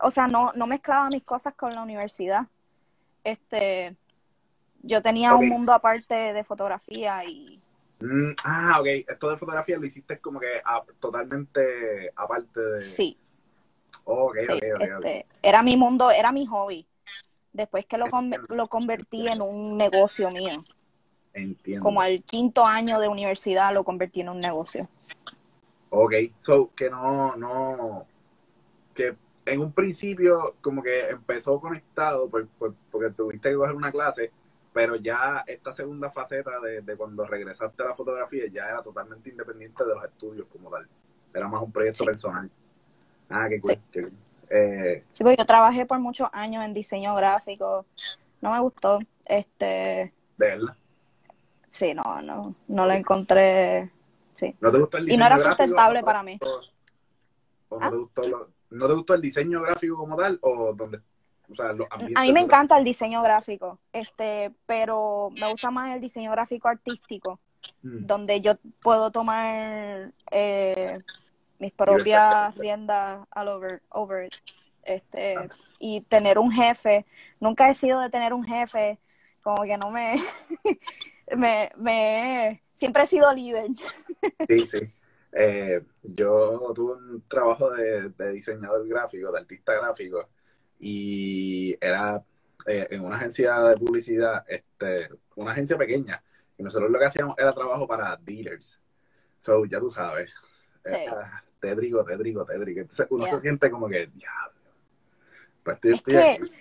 [0.00, 2.46] o sea, no, no mezclaba mis cosas con la universidad.
[3.22, 3.94] Este,
[4.82, 7.60] yo tenía un mundo aparte de fotografía y
[8.00, 8.86] Mm, ah, ok.
[9.08, 10.60] Esto de fotografía lo hiciste como que
[10.98, 12.78] totalmente aparte de...
[12.78, 13.16] Sí.
[14.04, 16.86] ok, ok, este, Era mi mundo, era mi hobby.
[17.52, 18.06] Después que lo,
[18.48, 20.62] lo convertí en un negocio mío.
[21.32, 21.84] Entiendo.
[21.84, 24.88] Como al quinto año de universidad lo convertí en un negocio.
[25.90, 28.06] Ok, so que no, no,
[28.94, 34.30] que en un principio como que empezó conectado porque tuviste que coger una clase
[34.72, 39.84] pero ya esta segunda faceta de, cuando regresaste a la fotografía ya era totalmente independiente
[39.84, 40.86] de los estudios como tal.
[41.34, 42.50] Era más un proyecto personal.
[43.28, 44.12] Ah, qué cool.
[44.52, 45.22] Eh, sí.
[45.22, 47.86] porque yo trabajé por muchos años en diseño gráfico.
[48.40, 48.98] No me gustó.
[49.26, 50.12] Este.
[50.36, 50.76] ¿De verdad?
[51.68, 53.90] Sí, no, no, no lo encontré.
[54.32, 54.54] Sí.
[54.60, 56.38] ¿No te gustó el diseño Y no era sustentable para mí.
[57.70, 57.90] no, te ¿Ah?
[57.90, 61.00] gustó ¿No te gustó el diseño gráfico como tal o donde
[62.14, 66.68] a mí me encanta el diseño gráfico, este, pero me gusta más el diseño gráfico
[66.68, 67.40] artístico,
[67.82, 68.06] mm.
[68.06, 70.98] donde yo puedo tomar eh,
[71.58, 74.30] mis propias riendas all over, over
[74.84, 75.36] este,
[75.78, 77.06] y tener un jefe.
[77.40, 78.98] Nunca he sido de tener un jefe,
[79.42, 80.16] como que no me,
[81.36, 83.66] me, me, siempre he sido líder.
[84.46, 84.80] Sí, sí.
[85.32, 90.28] Eh, yo tuve un trabajo de, de diseñador gráfico, de artista gráfico,
[90.80, 92.22] y era
[92.66, 96.22] eh, en una agencia de publicidad, este, una agencia pequeña,
[96.58, 98.78] Y nosotros lo que hacíamos era trabajo para dealers.
[99.38, 100.32] So, ya tú sabes.
[100.84, 100.94] Sí.
[101.10, 102.80] Ah, tédrico, tédrico, tédrico.
[102.80, 103.34] Entonces uno Yeah.
[103.36, 104.60] se siente como que, diablo.
[105.62, 106.52] Pues estoy, Es estoy que aquí.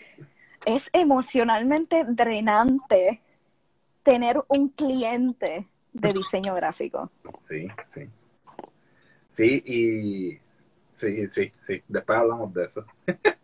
[0.65, 3.21] es emocionalmente drenante
[4.03, 7.11] tener un cliente de diseño gráfico.
[7.41, 8.09] Sí, sí.
[9.27, 10.39] Sí, y
[10.91, 11.83] sí, sí, sí.
[11.87, 12.85] Después hablamos de eso.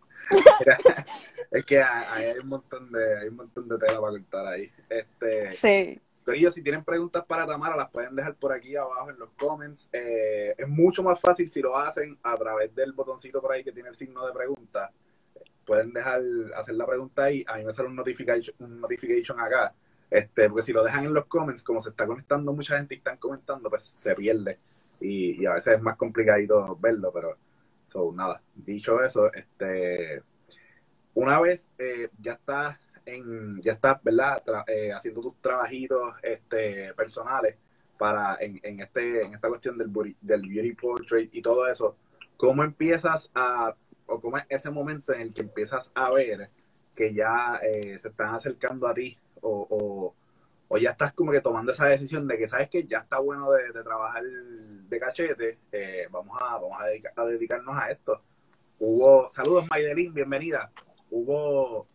[1.52, 4.72] Es que hay, hay un montón de, hay un montón de tela para cortar ahí.
[4.90, 6.02] Este, Sí.
[6.26, 9.30] Pero ellos, si tienen preguntas para Tamara, las pueden dejar por aquí abajo en los
[9.38, 9.90] comments.
[9.94, 13.72] Eh, es mucho más fácil si lo hacen a través del botoncito por ahí que
[13.72, 14.92] tiene el signo de pregunta.
[15.64, 16.22] Pueden dejar,
[16.56, 17.46] hacer la pregunta ahí.
[17.48, 19.76] A mí me sale un notification, un notification acá.
[20.10, 22.98] Este, porque si lo dejan en los comments, como se está conectando mucha gente y
[22.98, 24.58] están comentando, pues se pierde.
[25.02, 27.38] Y, y a veces es más complicadito verlo, pero
[27.95, 28.41] so, nada.
[28.53, 30.21] Dicho eso, este
[31.13, 34.43] una vez eh, ya estás en, ya estás, ¿verdad?
[34.67, 37.55] Eh, haciendo tus trabajitos este, personales
[37.97, 41.95] para en, en este, en esta cuestión del del beauty portrait y todo eso,
[42.36, 43.73] ¿cómo empiezas a,
[44.08, 46.49] o cómo es ese momento en el que empiezas a ver
[46.95, 50.13] que ya eh, se están acercando a ti o,
[50.67, 53.51] o ya estás como que tomando esa decisión de que sabes que ya está bueno
[53.51, 58.21] de, trabajar de cachete, eh, vamos a, vamos a, dedica- a dedicarnos a esto?
[58.80, 60.71] Hubo, saludos Maydelín, bienvenida.
[61.10, 61.86] Hubo,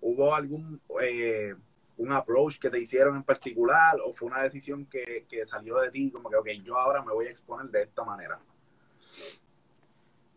[0.00, 1.54] hubo algún eh,
[1.98, 5.90] un approach que te hicieron en particular o fue una decisión que, que salió de
[5.90, 8.38] ti como que ok, yo ahora me voy a exponer de esta manera.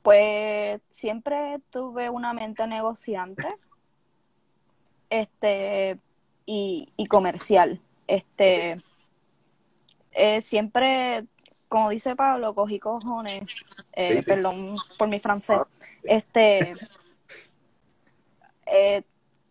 [0.02, 3.48] Pues siempre tuve una mente negociante
[5.10, 5.98] este
[6.46, 7.80] y, y comercial.
[8.08, 8.82] Este
[10.12, 11.26] eh, siempre,
[11.70, 13.50] como dice Pablo, cogí cojones,
[13.94, 14.30] eh, Sí, sí.
[14.30, 16.00] perdón por mi francés, Ah, sí.
[16.04, 16.74] este
[18.66, 19.04] eh,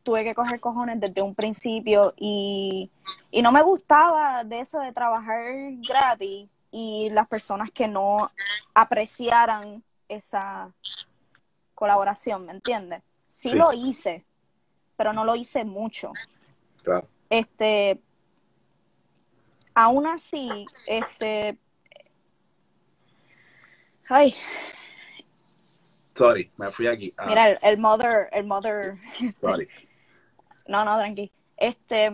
[0.02, 2.90] tuve que coger cojones desde un principio y,
[3.30, 5.38] y no me gustaba de eso de trabajar
[5.86, 8.30] gratis y las personas que no
[8.74, 10.72] apreciaran esa
[11.74, 13.02] colaboración, ¿me entiendes?
[13.28, 13.56] Sí, Sí.
[13.56, 14.24] lo hice,
[14.96, 16.12] pero no lo hice mucho.
[16.82, 17.08] Claro.
[17.30, 18.00] Este,
[19.74, 21.56] aún así, este,
[24.08, 24.34] ay,
[26.14, 27.12] Sorry, me fui aquí.
[27.16, 28.98] Ah, mira, el, el mother, el mother,
[29.34, 29.68] sorry.
[30.68, 31.32] No, no, tranqui.
[31.56, 32.10] Este,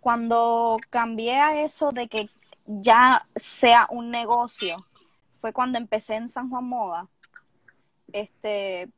[0.00, 2.30] cuando cambié a eso de que
[2.64, 4.86] ya sea un negocio,
[5.42, 7.06] fue cuando empecé en San Juan Moda.
[8.12, 8.88] Este,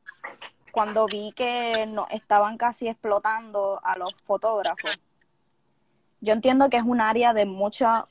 [0.73, 4.99] cuando vi que no estaban casi explotando a los fotógrafos.
[6.19, 8.07] Yo entiendo que es un área de mucha,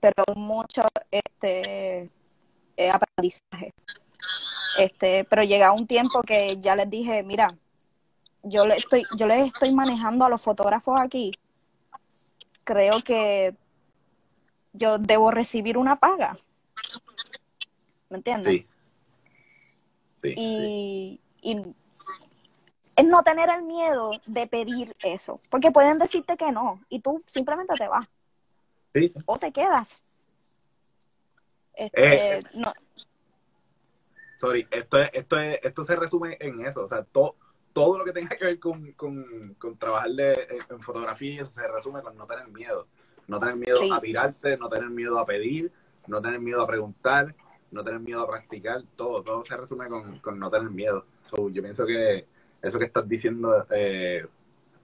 [0.00, 2.10] pero mucho este
[2.78, 3.74] eh, aprendizaje.
[4.78, 7.48] Este, pero llega un tiempo que ya les dije, mira,
[8.44, 11.32] yo le estoy, yo les estoy manejando a los fotógrafos aquí.
[12.64, 13.54] Creo que
[14.72, 16.38] yo debo recibir una paga.
[18.08, 18.62] ¿Me entiendes?
[18.62, 18.66] Sí.
[20.22, 20.34] Sí, sí.
[20.36, 21.74] y, y
[23.00, 27.22] es no tener el miedo de pedir eso, porque pueden decirte que no y tú
[27.26, 28.06] simplemente te vas
[28.94, 29.18] Sí, sí.
[29.26, 30.00] o te quedas.
[31.74, 32.42] Este, Eh.
[32.54, 32.72] no,
[34.36, 36.82] Sorry, esto, es, esto, es, esto se resume en eso.
[36.82, 37.36] O sea, to-
[37.74, 42.00] todo lo que tenga que ver con, con, con en fotografía y eso se resume
[42.00, 42.86] con no tener miedo.
[43.28, 43.90] No tener miedo Sí.
[43.92, 45.70] a tirarte, no tener miedo a pedir,
[46.06, 47.34] no tener miedo a preguntar,
[47.70, 48.82] no tener miedo a practicar.
[48.96, 51.04] Todo, todo se resume con, con no tener miedo.
[51.22, 52.26] So, yo pienso que
[52.62, 54.26] eso que estás diciendo eh,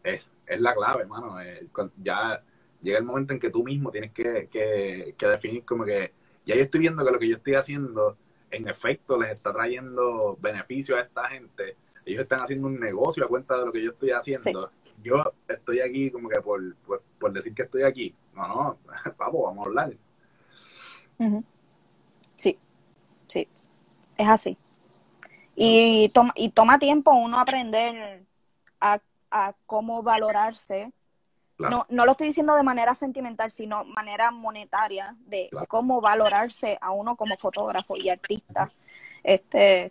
[0.03, 1.41] es, es la clave, hermano.
[1.41, 1.67] Eh,
[2.03, 2.43] ya
[2.83, 6.13] llega el momento en que tú mismo tienes que, que, que definir como que
[6.47, 8.17] ya yo estoy viendo que lo que yo estoy haciendo
[8.51, 11.77] en efecto les está trayendo beneficio a esta gente.
[12.05, 14.71] Ellos están haciendo un negocio a cuenta de lo que yo estoy haciendo.
[15.03, 18.15] Yo estoy aquí como que por, por, por decir que estoy aquí.
[18.35, 18.79] No, no,
[19.19, 19.97] vamos, vamos a hablar.
[22.37, 22.59] Sí,
[23.27, 23.49] sí,
[24.17, 24.57] es así.
[25.59, 28.23] Y toma, y toma tiempo uno aprender
[28.81, 28.99] a,
[29.31, 30.93] a cómo valorarse.
[31.57, 31.79] Claro.
[31.79, 35.67] No, no lo estoy diciendo de manera sentimental, sino manera monetaria, de Claro.
[35.67, 38.71] cómo valorarse a uno como fotógrafo y artista.
[39.25, 39.89] Este,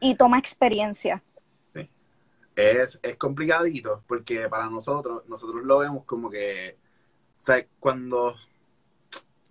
[0.00, 1.22] y toma experiencia.
[2.56, 6.76] Es, es complicadito porque para nosotros, nosotros lo vemos como que,
[7.38, 8.34] o sea, cuando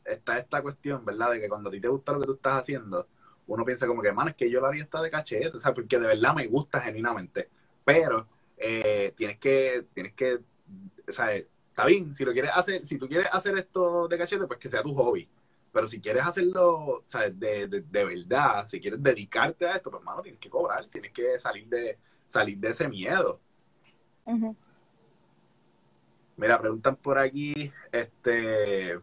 [0.05, 1.31] está esta cuestión, ¿verdad?
[1.31, 3.07] De que cuando a ti te gusta lo que tú estás haciendo,
[3.53, 5.73] uno piensa como que, man, es que yo lo haría hasta de cachete, o sea,
[5.73, 7.49] porque de verdad me gusta genuinamente.
[7.83, 12.97] Pero eh, tienes que, tienes que, o sea, está bien, si lo quieres hacer, si
[12.97, 15.27] tú quieres hacer esto de cachete, pues que sea tu hobby.
[15.73, 19.91] Pero si quieres hacerlo, o sea, de, de, de verdad, si quieres dedicarte a esto,
[19.91, 23.39] pues, mano, tienes que cobrar, tienes que salir de, salir de ese miedo.
[26.37, 28.97] Mira, preguntan por aquí, este,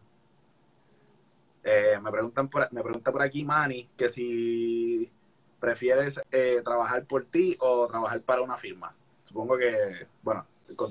[1.71, 5.11] eh, me preguntan por, me pregunta por aquí Manny que si
[5.59, 8.95] prefieres eh, trabajar por ti o trabajar para una firma.
[9.23, 10.47] Supongo que, bueno,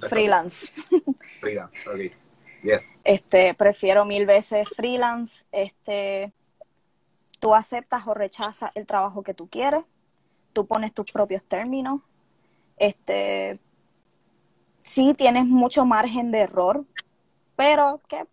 [0.08, 0.72] freelance.
[1.40, 2.62] Freelance, ok.
[2.62, 2.92] Yes.
[3.02, 5.46] Este, prefiero mil veces freelance.
[5.50, 6.32] Este,
[7.40, 9.84] tú aceptas o rechazas el trabajo que tú quieres.
[10.52, 12.02] Tú pones tus propios términos.
[12.76, 13.58] Este,
[14.82, 16.84] sí tienes mucho margen de error,
[17.56, 18.26] pero que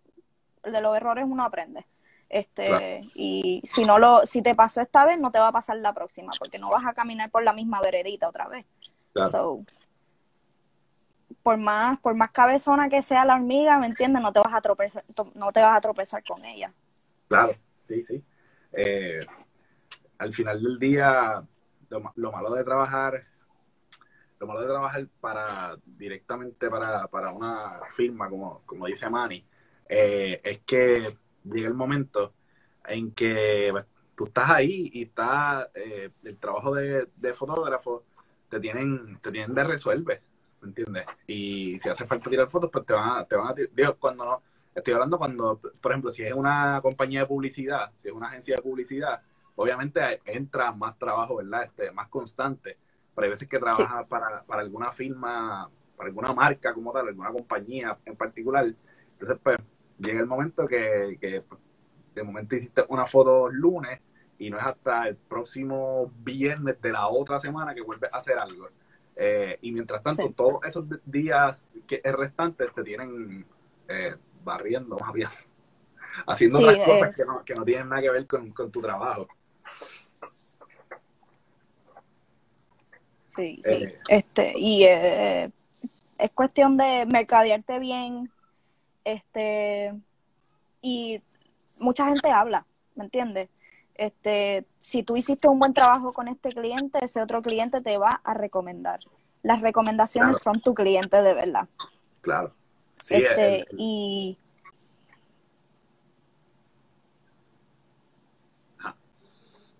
[0.62, 1.84] de los errores uno aprende.
[2.28, 5.76] Este, y si no lo, si te pasó esta vez, no te va a pasar
[5.76, 8.66] la próxima, porque no vas a caminar por la misma veredita otra vez.
[11.42, 14.20] por más, por más cabezona que sea la hormiga, ¿me entiendes?
[14.22, 16.72] No te vas a tropezar, no te vas a tropezar con ella.
[17.28, 18.22] Claro, sí, sí.
[18.72, 19.24] Eh,
[20.18, 21.42] al final del día,
[21.88, 23.22] lo, malo de trabajar,
[24.40, 29.44] lo malo de trabajar para directamente para, para una firma, como, como dice Manny,
[29.88, 31.16] eh, es que
[31.50, 32.34] llega el momento
[32.86, 38.04] en que pues, tú estás ahí y está eh, el trabajo de, fotógrafo
[38.48, 40.22] te tienen te tienen de resuelve
[40.60, 41.06] ¿me entiendes?
[41.26, 44.24] y si hace falta tirar fotos pues te van a, te van a digo cuando
[44.24, 44.42] no
[44.74, 48.56] estoy hablando cuando por ejemplo si es una compañía de publicidad si es una agencia
[48.56, 49.20] de publicidad
[49.56, 52.76] obviamente entra más trabajo verdad este más constante.
[53.14, 57.32] Pero hay veces que trabajas para, para alguna firma para alguna marca como tal alguna
[57.32, 58.66] compañía en particular.
[58.66, 59.56] Entonces pues
[59.98, 61.42] llega el momento que,
[62.14, 64.00] de momento hiciste una foto lunes
[64.38, 68.38] y no es hasta el próximo viernes de la otra semana que vuelves a hacer
[68.38, 68.68] algo.
[69.14, 73.46] Eh, y mientras tanto, todos esos días que es restante te tienen
[73.88, 75.28] eh, barriendo más bien,
[76.26, 77.24] haciendo otras cosas eh.
[77.44, 79.26] que, no, tienen nada que ver con, tu trabajo.
[83.28, 83.86] Sí, sí.
[84.08, 88.30] este, y es cuestión de mercadearte bien,
[89.06, 89.94] este,
[90.82, 91.22] y
[91.78, 92.66] mucha gente habla,
[92.96, 93.48] ¿me entiendes?
[93.94, 98.20] Este, si tú hiciste un buen trabajo con este cliente, ese otro cliente te va
[98.24, 98.98] a recomendar.
[99.42, 101.68] Las recomendaciones son tu cliente de verdad.
[102.20, 102.52] Claro.
[103.00, 104.36] Sí, este, y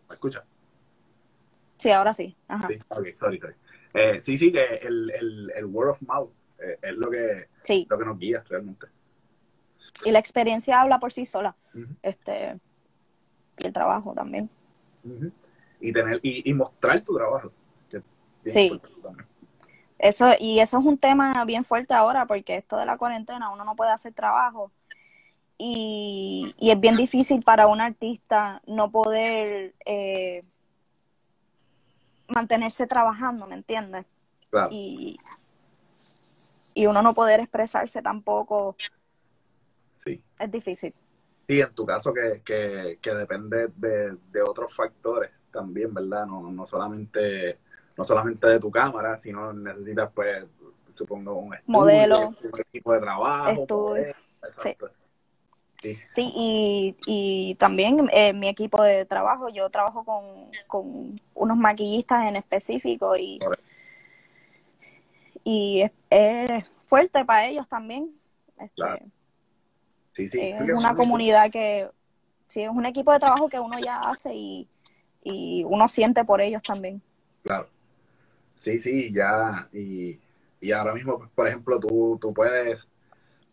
[0.08, 0.44] ¿Me escucha?
[1.78, 2.36] Sí, ahora sí.
[2.46, 2.54] Sí,
[2.88, 3.56] okay, sorry, sorry.
[3.92, 7.48] Eh, sí, sí, que el, el, el word of mouth eh, es lo que,
[7.88, 8.86] lo que nos guía realmente
[10.04, 11.54] y la experiencia habla por sí sola.
[12.02, 12.58] Este
[13.58, 14.50] y el trabajo también.
[15.80, 17.52] Y tener y, mostrar tu trabajo.
[18.44, 18.80] sí.
[19.98, 23.64] Eso y eso es un tema bien fuerte ahora porque esto de la cuarentena uno
[23.64, 24.70] no puede hacer trabajo
[25.58, 30.44] y, es bien difícil para un artista no poder eh,
[32.28, 34.04] mantenerse trabajando, ¿me entiendes?
[34.70, 35.18] Y,
[36.74, 38.76] y uno no poder expresarse tampoco
[39.96, 40.22] Sí.
[40.38, 40.94] Es difícil.
[41.48, 42.42] Sí, en tu caso que,
[43.00, 46.26] que, depende de, otros factores también, ¿verdad?
[46.26, 47.58] No, no solamente
[47.96, 50.44] no solamente de tu cámara, sino necesitas, pues,
[50.94, 53.96] supongo, un estudio, modelo, un equipo de trabajo.
[55.78, 55.98] sí.
[56.10, 56.32] sí.
[56.34, 62.36] y, y también eh, mi equipo de trabajo, yo trabajo con, con unos maquillistas en
[62.36, 63.38] específico y,
[65.44, 68.14] y es, fuerte para ellos también.
[68.58, 68.82] Este,
[70.24, 71.88] es una comunidad que,
[72.46, 74.68] sí, es un equipo de trabajo que uno ya hace y,
[75.64, 77.02] uno siente por ellos también.
[77.42, 77.68] Claro.
[78.56, 80.20] Sí, sí, ya, y,
[80.72, 82.86] ahora mismo, por ejemplo, tú, tú puedes,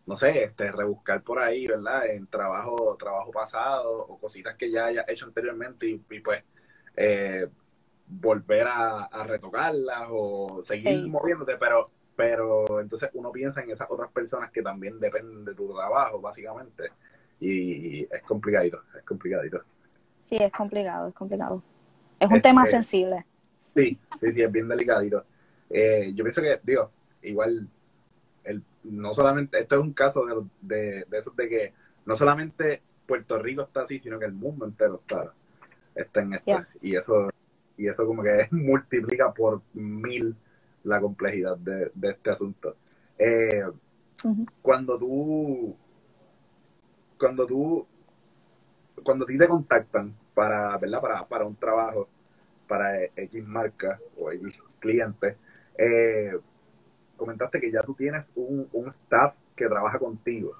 [0.06, 2.06] no sé, este, rebuscar por ahí, ¿verdad?
[2.06, 6.44] En trabajo, trabajo pasado o cositas que ya hayas hecho anteriormente y, pues
[6.96, 7.48] eh,
[8.06, 14.50] volver a, retocarlas o seguir moviéndote, pero pero entonces uno piensa en esas otras personas
[14.50, 16.90] que también dependen de tu trabajo, básicamente,
[17.40, 19.62] y es complicadito, es complicadito.
[20.18, 21.62] Sí, es complicado, es complicado.
[22.18, 23.26] Es un tema este, sensible.
[23.60, 25.24] Sí, sí, sí, es bien delicadito.
[25.68, 26.90] Eh, yo pienso que, digo,
[27.22, 27.68] igual,
[28.44, 31.74] el, no solamente, esto es un caso de, de, de eso, de que
[32.06, 35.32] no solamente Puerto Rico está así, sino que el mundo entero está,
[35.94, 36.64] está en esto.
[36.80, 37.28] Y eso
[37.76, 40.36] y eso como que multiplica por mil
[40.84, 42.76] la complejidad de, este asunto.
[43.18, 43.64] Eh,
[44.62, 45.76] cuando tú,
[47.18, 47.86] cuando tú,
[49.02, 51.00] cuando a ti te contactan para, ¿verdad?
[51.00, 52.08] Para, para un trabajo,
[52.68, 55.36] para X marca o X cliente,
[55.76, 56.38] eh,
[57.16, 60.52] comentaste que ya tú tienes un, un, staff que trabaja contigo.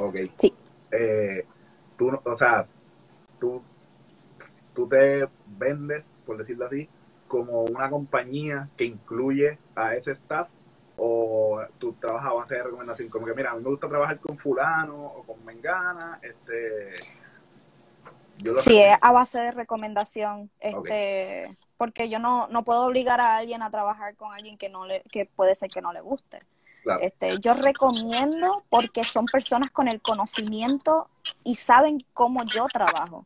[0.00, 0.16] Ok.
[0.36, 0.54] Sí.
[0.90, 1.44] Eh,
[1.96, 2.66] tú, o sea,
[3.38, 3.62] tú,
[4.74, 6.88] tú te vendes, por decirlo así,
[7.28, 10.48] como una compañía que incluye a ese staff
[10.96, 14.18] o tú trabajas a base de recomendación, como que mira, a mí me gusta trabajar
[14.18, 16.94] con fulano o con mengana, este...
[18.38, 23.36] Yo sí, es a base de recomendación, este, porque yo no, no puedo obligar a
[23.36, 26.42] alguien a trabajar con alguien que no le, que puede ser que no le guste.
[27.00, 31.08] Este, yo recomiendo porque son personas con el conocimiento
[31.44, 33.24] y saben cómo yo trabajo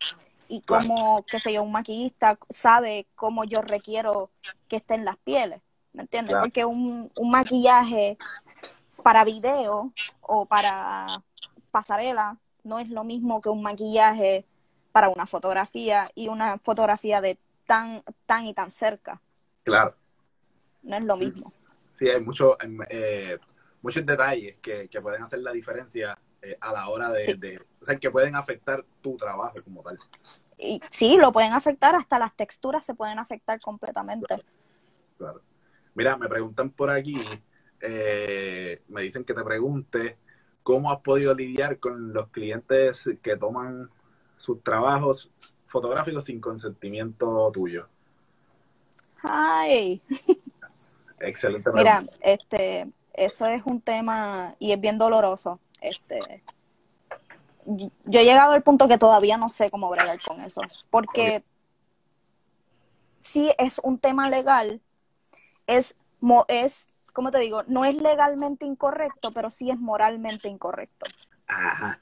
[0.49, 4.30] y cómo, qué sé yo, un maquillista sabe cómo yo requiero
[4.68, 5.61] que estén las pieles.
[5.93, 6.36] ¿me entiendes?
[6.40, 8.16] Porque un, un maquillaje
[9.03, 9.90] para video
[10.20, 11.22] o para
[11.70, 14.47] pasarela no es lo mismo que un maquillaje
[14.93, 19.20] para una fotografía y una fotografía de tan, tan y tan cerca.
[19.64, 19.95] Claro.
[20.82, 21.53] No es lo mismo.
[21.93, 22.57] Sí, hay mucho,
[22.88, 23.38] eh,
[23.80, 28.11] muchos detalles que, pueden hacer la diferencia eh, a la hora de, O sea, que
[28.11, 29.99] pueden afectar tu trabajo como tal.
[30.59, 34.43] Y, sí, lo pueden afectar, hasta las texturas se pueden afectar completamente.
[35.18, 35.40] claro.
[35.95, 37.22] Mira, me preguntan por aquí,
[37.80, 40.16] eh, me dicen que te pregunte
[40.62, 43.90] cómo has podido lidiar con los clientes que toman
[44.36, 45.30] sus trabajos
[45.66, 47.88] fotográficos sin consentimiento tuyo.
[49.22, 50.03] Ay.
[51.20, 51.70] Excelente.
[51.72, 55.61] Mira, este, eso es un tema y es bien doloroso.
[55.82, 56.42] Este,
[57.66, 61.44] yo he llegado al punto que todavía no sé cómo bregar con eso, porque
[63.20, 64.80] sí es un tema legal,
[65.66, 65.96] es,
[66.48, 67.64] es, ¿cómo te digo?
[67.66, 71.06] No es legalmente incorrecto, pero sí es moralmente incorrecto.
[71.46, 72.00] Ajá.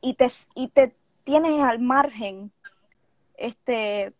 [0.00, 0.94] Y te, y te
[1.24, 2.52] tienes al margen
[3.36, 4.12] este,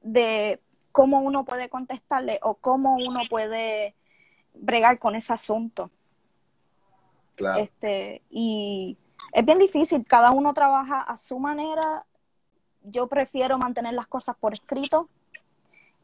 [0.00, 0.60] de
[0.90, 3.94] cómo uno puede contestarle o cómo uno puede
[4.54, 5.90] bregar con ese asunto.
[7.36, 7.60] Claro.
[7.60, 8.96] Este, y
[9.32, 12.04] es bien difícil, cada uno trabaja a su manera.
[12.82, 15.08] Yo prefiero mantener las cosas por escrito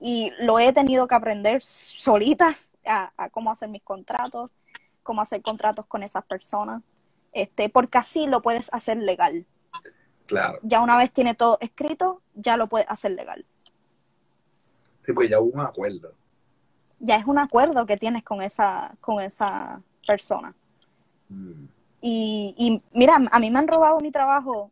[0.01, 2.55] y lo he tenido que aprender solita
[2.87, 4.51] a, cómo hacer mis contratos,
[5.03, 6.83] cómo hacer contratos con esas personas,
[7.33, 9.45] este, porque así lo puedes hacer legal.
[10.27, 10.59] Claro.
[10.63, 13.45] Ya una vez tiene todo escrito, ya lo puedes hacer legal.
[15.01, 16.13] Sí, pues ya hubo un acuerdo.
[17.01, 20.55] Ya es un acuerdo que tienes con esa, con esa persona.
[21.29, 21.67] Mm.
[22.01, 24.71] Y, y mira, a mí me han robado mi trabajo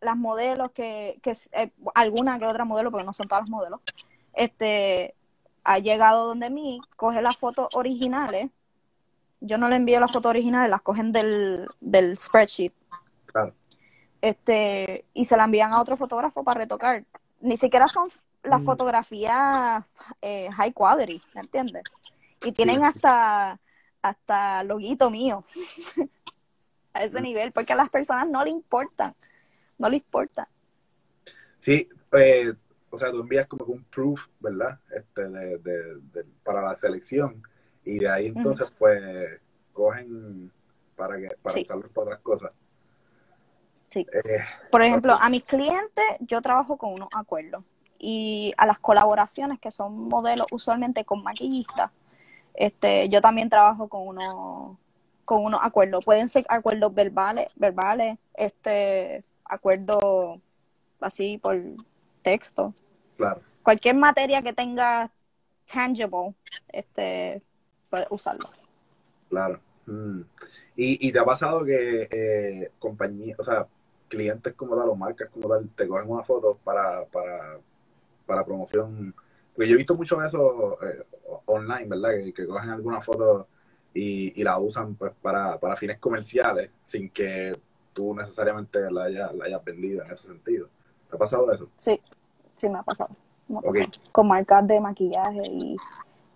[0.00, 3.80] las modelos que, que eh, alguna que otra modelo, porque no son todas las modelos,
[4.34, 5.14] este,
[5.64, 8.50] ha llegado donde mí, coge las fotos originales,
[9.40, 12.72] yo no le envío las fotos originales, las cogen del, del spreadsheet.
[14.20, 17.04] Este, y se la envían a otro fotógrafo para retocar.
[17.40, 18.08] Ni siquiera son
[18.42, 18.64] las mm.
[18.64, 19.84] fotografías
[20.22, 21.82] eh, high quality, ¿me entiendes?
[22.42, 23.58] Y tienen hasta,
[24.04, 25.44] hasta loguito mío
[26.92, 27.22] a ese mm.
[27.22, 29.14] nivel, porque a las personas no le importan
[29.78, 30.48] no le importa.
[31.58, 32.52] Sí, eh,
[32.90, 34.78] o sea, tú envías como un proof, ¿verdad?
[34.94, 37.42] Este, de, de, para la selección
[37.84, 39.40] y de ahí entonces pues
[39.72, 40.50] cogen
[40.96, 42.52] para que para usarlos para otras cosas.
[43.88, 44.06] Sí.
[44.12, 44.40] Eh,
[44.70, 47.64] Por ejemplo, a mis clientes yo trabajo con unos acuerdos
[47.98, 51.90] y a las colaboraciones que son modelos usualmente con maquillistas,
[52.54, 54.78] este, yo también trabajo con unos
[55.24, 56.04] con unos acuerdos.
[56.04, 60.40] Pueden ser acuerdos verbales, verbales, este, acuerdo
[61.00, 61.60] así por
[62.22, 62.72] texto.
[63.16, 63.40] Claro.
[63.62, 65.10] Cualquier materia que tenga
[65.72, 66.34] tangible,
[66.68, 67.42] este,
[67.88, 68.44] puedes usarlo.
[69.28, 69.60] Claro.
[69.86, 70.20] Mm.
[70.76, 73.66] ¿Y, ¿Y, te ha pasado que eh, compañías, o sea,
[74.08, 77.58] clientes como tal o marcas como tal, te cogen una foto para, para,
[78.26, 79.14] para promoción?
[79.54, 81.04] Porque yo he visto mucho eso eh,
[81.46, 82.10] online, ¿verdad?
[82.34, 83.46] Que, cogen alguna foto
[83.92, 87.56] y, y la usan pues para, para fines comerciales sin que
[87.92, 90.68] tú necesariamente la, hayas vendido en ese sentido.
[91.08, 91.68] ¿Te ha pasado eso?
[91.76, 92.00] Sí,
[92.54, 93.10] sí me ha pasado.
[94.10, 95.76] Con marcas de maquillaje y,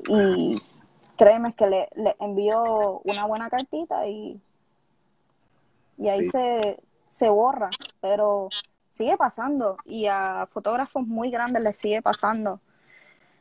[0.09, 0.55] y
[1.17, 4.41] créeme que le, le envío una buena cartita y,
[5.97, 8.49] y ahí se, se borra, pero
[8.91, 12.61] sigue pasando y a fotógrafos muy grandes les sigue pasando.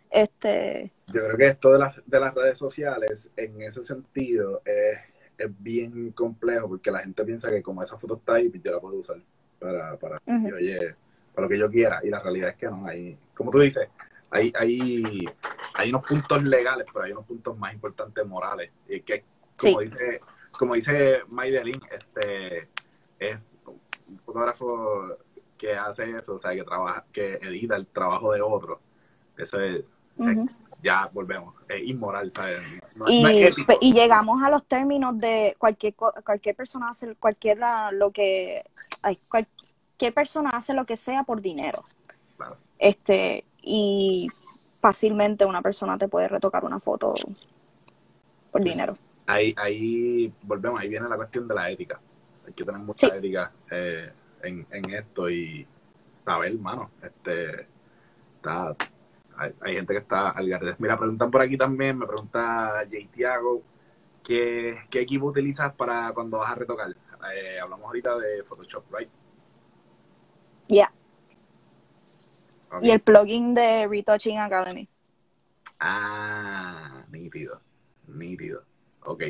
[0.09, 0.91] Este...
[1.07, 4.99] Yo creo que esto de las, de las redes sociales en ese sentido es
[5.37, 8.71] es bien complejo porque la gente piensa que como esa foto está ahí, pues yo
[8.71, 9.17] la puedo usar
[9.59, 10.95] para, para, oye,
[11.33, 11.99] para lo que yo quiera.
[12.03, 13.87] Y la realidad es que no, hay, como tú dices,
[14.31, 15.25] hay, hay,
[15.73, 18.71] hay unos puntos legales, pero hay unos puntos más importantes morales.
[18.87, 19.23] Y que,
[19.59, 20.21] como dice,
[20.57, 22.67] como dice Maydelin, este,
[23.19, 23.37] es
[24.09, 25.15] un fotógrafo
[25.57, 28.79] que hace eso, o sea, que trabaja, que edita el trabajo de otro.
[29.37, 29.91] Eso es,
[30.83, 32.61] ya volvemos, es inmoral, ¿sabes?
[33.07, 37.59] y, llegamos a los términos de cualquier cualquier persona hace cualquier
[37.91, 38.63] lo que
[39.29, 41.83] cualquier persona hace lo que sea por dinero.
[42.79, 44.29] Este y
[44.79, 47.15] fácilmente una persona te puede retocar una foto
[48.51, 48.97] por dinero.
[49.25, 51.99] Ahí, ahí volvemos, ahí viene la cuestión de la ética.
[52.45, 53.15] Hay que tener mucha Sí.
[53.17, 54.09] ética eh,
[54.41, 55.67] en, en esto y
[56.23, 57.67] saber, hermano, este,
[58.37, 58.73] está,
[59.37, 60.75] hay, hay gente que está al garete.
[60.79, 63.61] Mira, preguntan por aquí también, me pregunta Jay Tiago,
[64.23, 66.89] ¿qué, ¿qué equipo utilizas para cuando vas a retocar?
[67.33, 69.09] Eh, hablamos ahorita de Photoshop, ¿right?
[70.67, 70.91] Yeah.
[72.71, 72.83] Ok.
[72.83, 74.87] Y el plugin de Retouching Academy.
[75.79, 77.61] Ah, nítido,
[78.07, 78.63] nítido.
[79.05, 79.23] Ok.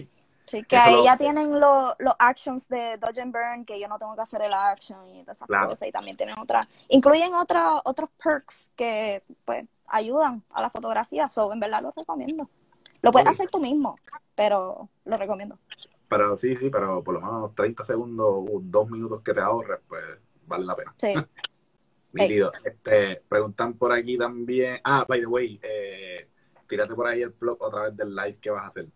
[0.46, 3.88] Sí, que ahí lo- ya tienen lo- los actions de Dodge and Burn, que yo
[3.90, 5.70] no tengo que hacer el action y todas esas Claro.
[5.70, 5.90] cosas.
[5.90, 11.28] Y también tienen otras, incluyen otras otros perks que pues ayudan a la fotografía.
[11.28, 12.50] So, en verdad lo recomiendo.
[13.02, 13.96] Lo puedes hacer tú mismo,
[14.36, 15.58] pero lo recomiendo.
[16.08, 19.80] Pero sí, sí, pero por lo menos 30 segundos o dos minutos que te ahorres,
[19.88, 20.04] pues
[20.46, 20.96] vale la pena.
[20.98, 21.14] Sí.
[22.14, 22.52] Nítido.
[22.64, 24.80] Este, preguntan por aquí también.
[24.84, 26.28] Ah, by the way, eh,
[26.68, 28.88] tírate por ahí el blog otra vez del live que vas a hacer.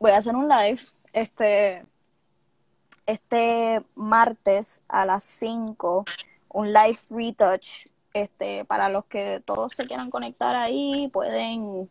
[0.00, 0.80] Voy a hacer un live
[1.12, 1.86] este,
[3.06, 6.04] este martes a las 5,
[6.50, 7.86] un live retouch.
[8.14, 11.90] Este, para los que todos se quieran conectar ahí, pueden,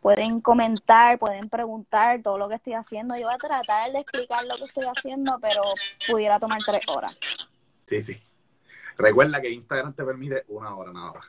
[0.00, 3.14] pueden comentar, pueden preguntar todo lo que estoy haciendo.
[3.16, 5.62] Yo voy a tratar de explicar lo que estoy haciendo, pero
[6.08, 7.18] pudiera tomar tres horas.
[7.86, 8.18] Sí, sí.
[8.96, 11.26] Recuerda que Instagram te permite una hora nada más.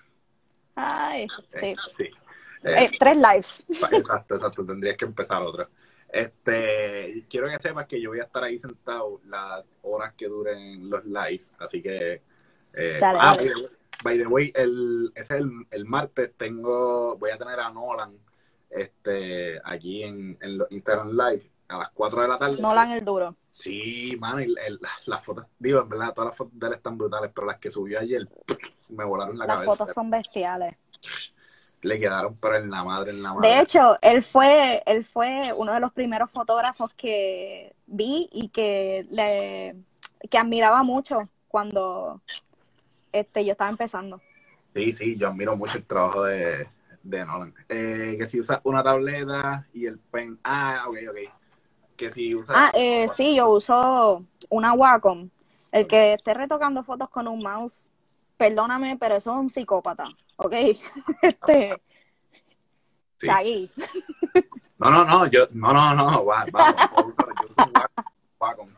[0.76, 1.68] Ay, sí.
[1.68, 2.06] Eh, sí.
[2.64, 3.66] Eh, Eh, tres lives.
[3.92, 4.66] Exacto, exacto.
[4.66, 5.68] Tendrías que empezar otra.
[6.08, 10.90] Este, quiero que sepas que yo voy a estar ahí sentado las horas que duren
[10.90, 12.22] los lives, así que.
[12.78, 13.70] eh, Dale, ah, dale.
[14.04, 18.18] By the- way, el, ese es el, el martes tengo, voy a tener a Nolan,
[18.70, 22.62] este, aquí en, en los Instagram Live a las 4 de la tarde.
[22.62, 23.36] Nolan el duro.
[23.50, 26.98] Sí, mano, y el- las fotos, digo, en verdad, todas las fotos de él están
[26.98, 28.28] brutales, pero las que subió ayer
[28.90, 29.76] me volaron la Las cabeza.
[29.76, 30.76] fotos son bestiales.
[31.82, 33.48] Le quedaron pero en la madre, en la madre.
[33.50, 39.06] De hecho, él fue, él fue uno de los primeros fotógrafos que vi y que
[39.12, 39.76] le
[40.32, 42.22] que admiraba mucho cuando
[43.20, 44.22] este yo estaba empezando.
[44.74, 46.68] Sí, sí, yo admiro mucho el trabajo de,
[47.04, 47.54] de Nolan.
[47.70, 50.38] Eh, que si usa una tableta y el pen.
[50.44, 51.18] Ah, ok, ok.
[51.96, 52.54] Que si usa.
[52.58, 55.30] Ah, eh, sí, yo uso una Wacom.
[55.72, 57.92] El que esté retocando fotos con un mouse,
[58.38, 60.06] perdóname, pero eso es un psicópata,
[60.38, 60.54] ¿ok?
[61.22, 61.82] Este,
[63.18, 63.28] Sí.
[63.28, 63.72] Chagui.
[64.78, 68.06] No, no, no, yo, no, no, no, va, vamos, yo uso un Wacom-
[68.40, 68.70] Wacom.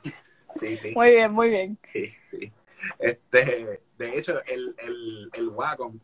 [0.56, 1.78] Sí, sí, Muy bien, muy bien.
[1.92, 2.52] sí, sí.
[3.00, 6.00] Este, de hecho, el, el, el Wacom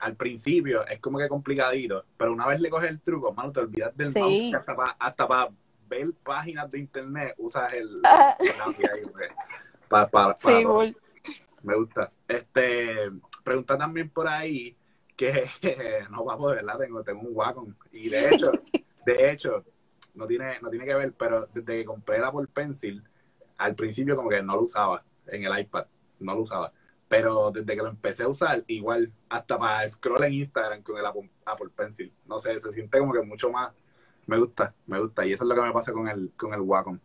[0.00, 3.60] al principio es como que complicadito, pero una vez le coges el truco, mano, te
[3.60, 4.20] olvidas del Sí.
[4.20, 5.50] mouse, hasta para hasta pa
[5.88, 8.36] ver páginas de internet usas el, Ah.
[8.38, 8.72] la
[9.88, 10.64] pues, para Sí.
[11.62, 12.12] Me gusta.
[12.28, 13.10] Este,
[13.42, 14.76] pregunta también por ahí
[15.16, 15.48] que
[16.10, 17.74] no vamos de verdad, tengo, tengo un Wacom.
[17.92, 18.52] Y de hecho,
[19.06, 19.64] de hecho,
[20.14, 23.02] no tiene, no tiene que ver, pero desde que compré el Apple Pencil,
[23.56, 25.86] al principio como que no lo usaba en el iPad,
[26.20, 26.72] no lo usaba.
[27.08, 31.06] Pero desde que lo empecé a usar, igual, hasta para scroll en Instagram con el
[31.06, 32.12] Apple, Pencil.
[32.26, 33.72] No sé, se siente como que mucho más.
[34.26, 35.24] Me gusta, me gusta.
[35.24, 36.98] Y eso es lo que me pasa con el, con el Wacom.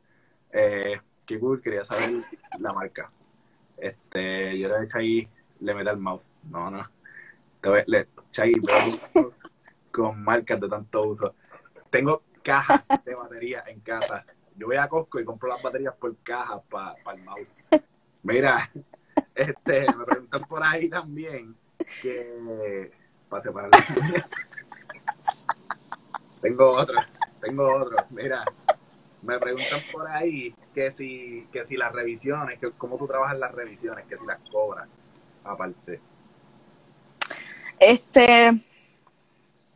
[0.51, 2.24] Eh, qué cool, quería saber
[2.59, 3.12] la marca.
[3.78, 6.28] Este, yo le ahí le meto el mouse.
[6.49, 6.84] No, no.
[7.86, 9.32] Le veo
[9.91, 11.36] con marcas de tanto uso.
[11.89, 14.26] Tengo cajas de baterías en casa.
[14.55, 17.59] Yo voy a Costco y compro las baterías por caja para el mouse.
[18.24, 18.70] Mira,
[19.36, 21.55] este, me preguntan por ahí también
[22.01, 22.91] que
[23.30, 23.72] para separar.
[26.41, 26.95] tengo otro,
[27.41, 27.95] tengo otro.
[28.09, 28.43] Mira,
[29.22, 33.53] me preguntan por ahí que si, que si las revisiones, que cómo tú trabajas las
[33.53, 34.88] revisiones, que si las cobras
[35.43, 35.99] aparte.
[37.80, 38.51] Este,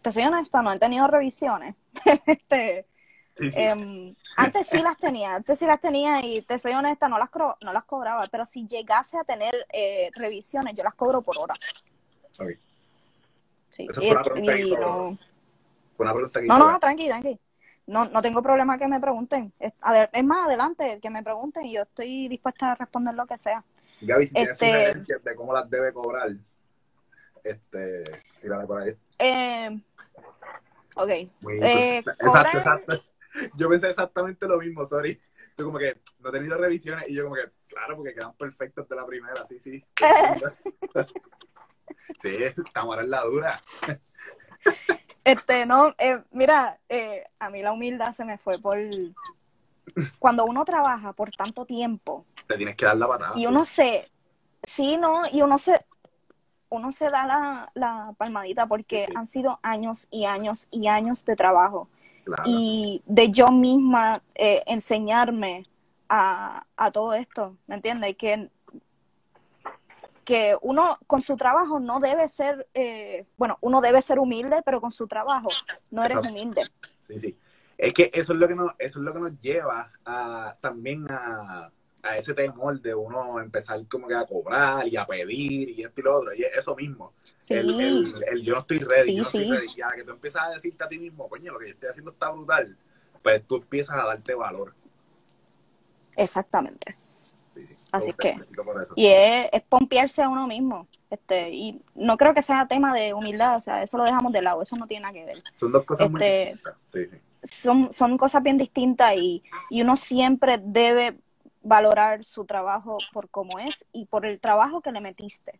[0.02, 1.76] te soy honesta, no he tenido revisiones.
[2.26, 2.86] este,
[3.36, 3.62] Sí, sí.
[3.62, 7.30] em, antes sí las tenía, antes sí las tenía y te soy honesta, no las,
[7.62, 11.56] no las cobraba, pero si llegase a tener eh, revisiones, yo las cobro por hora.
[12.40, 12.52] Ok.
[13.70, 15.18] Sí, Eso y- fue una pregunta que y hizo- no,
[15.98, 17.40] Fue una pregunta que no, tranqui, tranqui.
[17.88, 19.54] No, no tengo problema que me pregunten.
[19.60, 19.74] Es,
[20.24, 23.64] más, adelante, que me pregunten y yo estoy dispuesta a responder lo que sea.
[24.02, 26.30] Gaby, si tienes Este- sugerencias de cómo las debe cobrar,
[27.44, 28.04] este,
[28.42, 28.98] tírale por ahí.
[29.20, 29.80] Eh,
[30.96, 31.10] ok.
[31.62, 33.04] Exacto, exacto.
[33.56, 35.20] Yo pensé exactamente lo mismo, sorry.
[35.56, 38.90] Tú como que no he tenido revisiones y yo como que, claro, porque quedan perfectos
[38.90, 39.86] de la primera, sí, sí.
[42.22, 43.64] sí, estamos en la dura.
[45.24, 48.78] Este, no, eh, mira, eh, a mí la humildad se me fue por...
[50.20, 53.32] Cuando uno trabaja por tanto tiempo Te tienes que dar la patada.
[53.36, 54.12] y uno se...
[54.64, 55.86] Sí, no, y uno se...
[56.68, 61.38] Uno se da la, la palmadita porque han sido años y años y años de
[61.38, 61.88] trabajo.
[62.26, 62.44] Claro.
[62.48, 65.62] y de yo misma eh, enseñarme
[66.10, 68.18] a, a todo esto, ¿me entiendes?
[68.18, 68.50] Que,
[70.24, 74.82] que uno con su trabajo no debe ser, eh, bueno, uno debe ser humilde, pero
[74.82, 75.50] con su trabajo
[75.92, 76.42] no eres Exacto.
[76.42, 76.62] humilde.
[77.00, 77.38] Sí, sí.
[77.78, 81.06] Es que eso es lo que nos, eso es lo que nos lleva a, también
[81.12, 81.70] a,
[82.06, 86.02] a ese temor de uno empezar como que a cobrar y a pedir y esto
[86.02, 86.34] y lo otro.
[86.34, 87.14] Y es eso mismo.
[87.38, 89.52] Sí, El, el- el yo no estoy ready, Sí, yo no estoy sí.
[89.52, 89.68] ready.
[89.76, 92.12] Ya que tú empiezas a decirte a ti mismo, coño, lo que yo estoy haciendo
[92.12, 92.78] está brutal,
[93.24, 94.74] pues tú empiezas a darte valor.
[96.16, 96.94] exactamente.
[97.54, 97.88] Sí, sí.
[97.92, 98.36] Así que-.
[98.96, 100.88] Y es, es pompearse a uno mismo.
[101.10, 104.42] Este, y no creo que sea tema de humildad, o sea, eso lo dejamos de
[104.42, 105.44] lado, eso no tiene nada que ver.
[105.58, 106.76] Son dos cosas muy este- distintas.
[106.92, 107.18] Sí, sí.
[107.62, 111.18] son, son cosas bien distintas y, y uno siempre debe
[111.66, 115.60] valorar su trabajo por cómo es y por el trabajo que le metiste.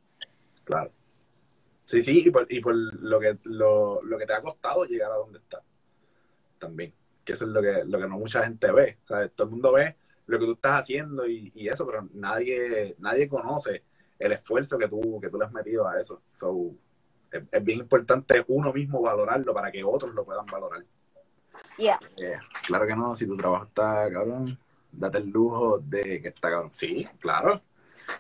[0.64, 0.92] Claro.
[1.86, 5.12] Sí, sí, y por, y por lo, que, lo, lo que te ha costado llegar
[5.12, 5.64] a donde estás.
[6.60, 6.94] También.
[7.24, 9.00] Que eso es lo que, lo que no mucha gente ve.
[9.04, 9.32] ¿sabes?
[9.34, 9.96] Todo el mundo ve
[10.28, 13.84] lo que tú estás haciendo y, y eso, pero nadie, nadie conoce
[14.20, 16.22] el esfuerzo que tú, que tú le has metido a eso.
[16.32, 16.72] So,
[17.32, 20.84] es, es bien importante uno mismo valorarlo para que otros lo puedan valorar.
[21.78, 22.00] Yeah.
[22.18, 22.38] Eh,
[22.68, 24.58] claro que no, si tu trabajo está cabrón,
[24.98, 26.72] date el lujo de que está cabrón.
[26.74, 27.62] Sí, claro.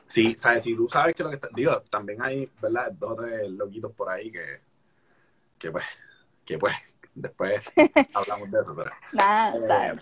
[0.08, 2.92] Sí, sabes, si tú sabes que lo que está, digo, también hay, ¿verdad?
[2.94, 4.62] Dos o tres loquitos por ahí que,
[5.58, 5.86] que pues,
[6.46, 6.76] que pues,
[7.14, 7.74] después
[8.14, 10.02] hablamos de eso, pero Nada, Eh, ¿sabes?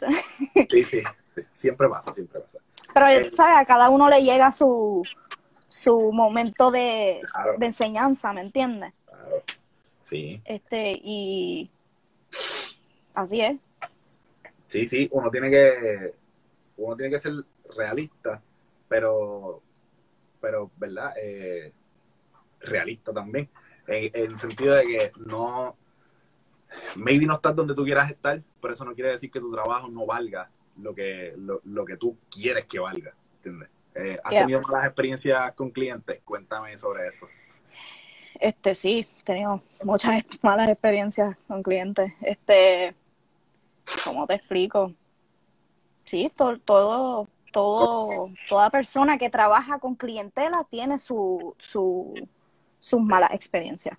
[0.69, 1.03] sí, sí,
[1.35, 2.59] sí, siempre pasa, siempre pasa.
[2.93, 3.57] Pero, ¿sabes?
[3.57, 5.03] A cada uno le llega su,
[5.67, 8.93] su momento de, Claro, de enseñanza, ¿me entiendes?
[9.05, 9.43] claro.
[10.05, 11.69] Sí, Este, y
[13.13, 13.57] así es.
[14.65, 16.13] sí, sí, uno tiene que,
[16.77, 17.33] uno tiene que ser
[17.75, 18.41] realista,
[18.87, 19.61] pero,
[20.41, 21.13] pero, ¿verdad?
[21.21, 21.71] Eh,
[22.61, 23.49] realista también,
[23.87, 25.75] en, en el sentido de que no,
[26.95, 29.87] maybe no estás donde tú quieras estar, pero eso no quiere decir que tu trabajo
[29.89, 33.69] no valga lo que, lo, lo que tú quieres que valga, ¿entiendes?
[33.95, 34.41] Eh, ¿Has Yeah.
[34.41, 36.19] tenido malas experiencias con clientes?
[36.25, 37.27] Cuéntame sobre eso.
[38.39, 42.11] Este, sí, he tenido muchas malas experiencias con clientes.
[42.21, 42.95] Este,
[44.03, 44.93] ¿cómo te explico?
[46.05, 52.13] Sí, todo, todo, todo, toda persona que trabaja con clientela tiene su, su,
[52.79, 53.97] sus malas experiencias.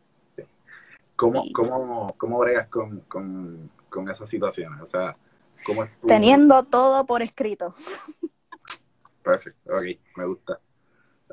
[1.16, 4.80] ¿Cómo, cómo, cómo bregas con, con, con esas situaciones?
[4.82, 5.16] O sea,
[5.64, 6.06] ¿cómo es tu...
[6.06, 7.72] Teniendo todo por escrito.
[9.22, 9.84] Perfecto, ok,
[10.16, 10.60] me gusta.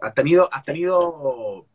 [0.01, 1.65] ¿Has tenido, has tenido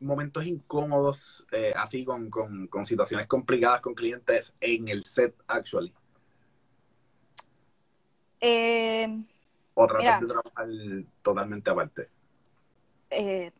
[0.00, 5.94] momentos incómodos eh, así con, con, con situaciones complicadas con clientes en el set, actually?
[8.40, 9.22] Eh,
[9.74, 10.20] ¿O tratas Mira.
[10.20, 10.68] de trabajar
[11.22, 12.08] totalmente aparte?
[13.10, 13.52] eh,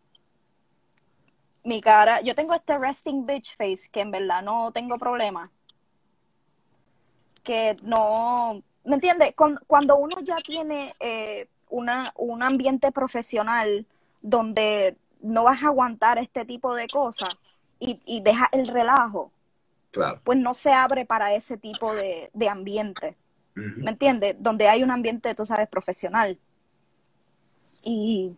[1.65, 5.51] mi cara, yo tengo este resting bitch face que en verdad no tengo problema.
[7.43, 9.35] Que no, ¿me entiendes?
[9.67, 13.87] Cuando uno ya tiene eh, una, un ambiente profesional
[14.23, 17.37] donde no vas a aguantar este tipo de cosas
[17.81, 19.31] y, y deja el relajo,
[19.91, 20.21] Claro.
[20.25, 23.17] pues no se abre para ese tipo de, de ambiente.
[23.77, 24.37] ¿Me entiendes?
[24.39, 26.39] Donde hay un ambiente, tú sabes, profesional.
[27.85, 28.37] Y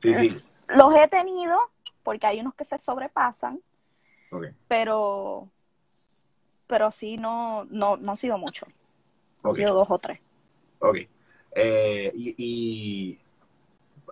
[0.00, 0.40] Sí, sí.
[0.68, 1.58] los he tenido,
[2.04, 3.60] porque hay unos que se sobrepasan,
[4.68, 5.48] pero
[6.68, 8.66] pero sí no, no, no ha sido mucho.
[9.42, 9.56] Ha ok.
[9.56, 10.20] sido dos o tres.
[10.80, 10.98] Ok.
[11.52, 13.18] Eh, y, y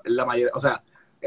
[0.05, 0.83] la mayoría, o sea,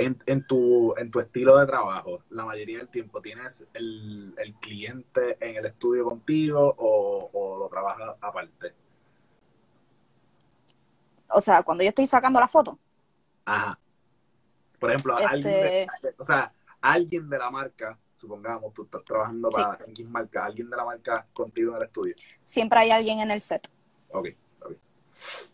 [0.06, 4.54] en, en, tu, en tu estilo de trabajo, la mayoría del tiempo tienes el, el
[4.56, 8.74] cliente en el estudio contigo o, o lo trabajas aparte.
[11.30, 12.78] O sea, cuando yo estoy sacando la foto,
[13.46, 13.80] Ajá.
[14.80, 15.88] Por ejemplo, Este- alguien de,
[16.18, 19.62] o sea, alguien de la marca, supongamos, tú estás trabajando Sí.
[19.62, 22.16] para X marca, alguien de la marca contigo en el estudio.
[22.44, 23.68] siempre hay alguien en el set.
[24.12, 24.28] Ok,
[24.62, 24.72] ok.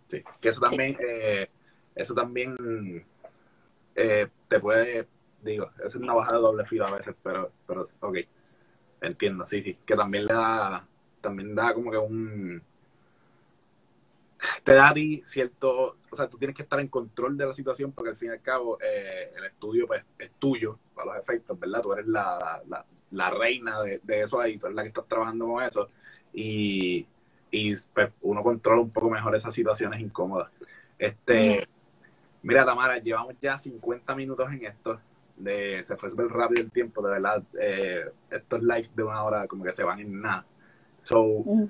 [0.07, 1.49] Sí, que eso también, eh,
[1.95, 3.05] eso también
[3.95, 5.07] eh, te puede,
[5.41, 8.17] digo, es una bajada de doble filo a veces, pero, pero, ok,
[9.01, 10.85] entiendo, sí, sí, que también le da,
[11.21, 12.61] también da como que un,
[14.63, 17.53] te da a ti cierto, o sea, tú tienes que estar en control de la
[17.53, 21.23] situación porque al fin y al cabo eh, el estudio pues es tuyo para los
[21.23, 21.81] efectos, ¿verdad?
[21.81, 22.61] Tú eres la,
[23.11, 25.89] la, reina de, de eso ahí, tú eres la que estás trabajando con eso
[26.33, 27.05] y,
[27.51, 30.51] y pues, uno controla un poco mejor esas situaciones incómodas.
[30.97, 31.67] Este,
[32.45, 34.99] mira Tamara, llevamos ya 50 minutos en esto,
[35.35, 39.47] de, se fue súper rápido el tiempo, de verdad, eh, estos lives de una hora
[39.47, 40.45] como que se van en nada.
[40.99, 41.65] So, Mm.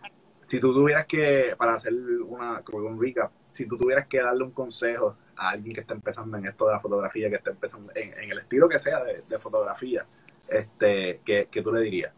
[0.45, 1.93] si tú tuvieras que, para hacer
[2.27, 5.93] una, como un recap, si tú tuvieras que darle un consejo a alguien que está
[5.93, 9.03] empezando en esto de la fotografía, que está empezando en, en el estilo que sea
[9.03, 10.05] de, de fotografía,
[10.51, 12.13] este, ¿qué, qué tú le dirías?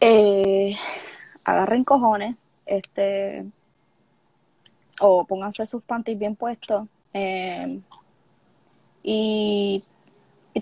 [0.00, 0.74] Eh,
[1.44, 3.46] agarren cojones, este,
[5.00, 6.86] o pónganse sus panties bien puestos.
[7.12, 7.80] eh,
[9.08, 9.84] y,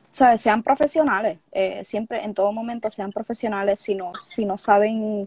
[0.03, 0.43] ¿sabes?
[0.43, 3.80] sean profesionales, eh, siempre, en todo momento sean profesionales.
[3.80, 5.26] Si no, si no saben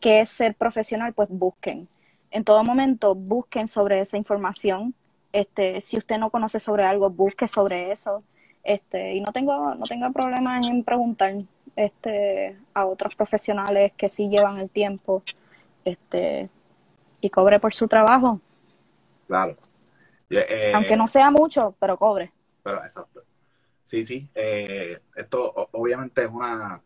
[0.00, 1.86] qué es ser profesional, pues busquen.
[2.30, 4.94] En todo momento busquen sobre esa información.
[5.32, 8.22] Este, si usted no conoce sobre algo, busque sobre eso.
[8.64, 11.34] Este, y no tengo, no tengo problemas en preguntar
[11.76, 15.22] este, a otros profesionales que sí llevan el tiempo
[15.84, 16.48] este,
[17.26, 18.40] y cobre por su trabajo.
[19.26, 19.56] Claro.
[20.30, 22.32] Eh, Aunque no sea mucho, pero cobre.
[22.62, 23.22] Pero exacto.
[23.82, 24.28] Sí, sí.
[24.34, 26.80] Eh, esto obviamente es una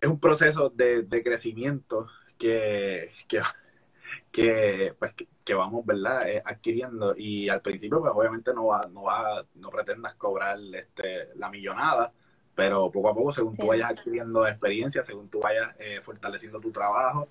[0.00, 2.06] es un proceso de, de crecimiento
[2.38, 3.42] que, que,
[4.32, 6.28] que, pues, que, que vamos, ¿verdad?
[6.28, 7.14] Eh, adquiriendo.
[7.16, 12.12] Y al principio, pues obviamente no va, no va, no pretendas cobrar este, la millonada,
[12.54, 13.60] pero poco a poco, según sí.
[13.60, 17.26] tú vayas adquiriendo experiencia, según tú vayas eh, fortaleciendo tu trabajo,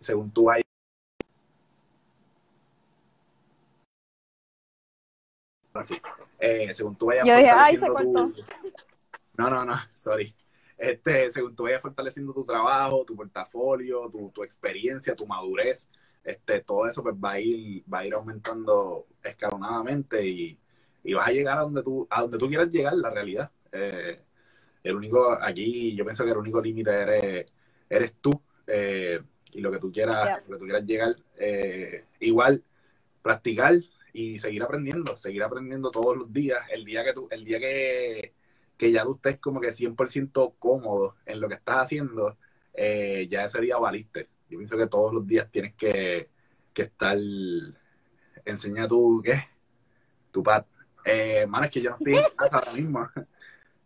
[0.00, 0.65] según tú vayas
[5.80, 6.00] así.
[6.38, 7.92] Eh, según tú vayas Yo dije, ay, se tu...
[7.92, 8.32] cortó.
[9.36, 10.34] No, no, no, sorry.
[10.78, 15.88] Este, según tú vayas fortaleciendo tu trabajo, tu portafolio, tu, tu, experiencia, tu madurez,
[16.22, 20.58] este, todo eso pues va a ir, va a ir aumentando escalonadamente y,
[21.04, 23.50] y vas a llegar a donde tú, a donde tú quieras llegar, la realidad.
[23.72, 24.20] Eh,
[24.82, 27.46] el único, aquí yo pienso que el único límite eres,
[27.88, 29.20] eres tú eh,
[29.52, 30.42] y lo que tú quieras, Yeah.
[30.48, 31.16] lo que tú quieras llegar.
[31.38, 32.62] Eh, igual,
[33.22, 33.74] practicar
[34.16, 36.60] y seguir aprendiendo, seguir aprendiendo todos los días.
[36.70, 38.32] El día que tú, el día que,
[38.78, 42.38] que ya tú estés como que 100% cómodo en lo que estás haciendo,
[42.72, 44.30] eh, ya ese día valiste.
[44.48, 46.30] Yo pienso que todos los días tienes que,
[46.72, 47.18] que estar,
[48.46, 49.34] enseña tu, ¿qué?
[50.30, 50.64] Tu pad.
[51.04, 53.10] Eh, mano, es que yo no estoy en casa ahora mismo.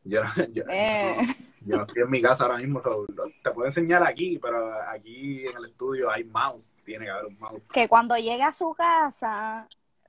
[0.05, 0.23] Yo,
[0.53, 1.17] yo, Eh.
[1.63, 2.81] no, yo no estoy en mi casa ahora mismo.
[2.81, 3.05] so,
[3.43, 6.71] te puedo enseñar aquí, pero aquí en el estudio hay mouse.
[6.85, 7.69] Tiene que haber un mouse.
[7.73, 9.69] Que cuando llegue a su casa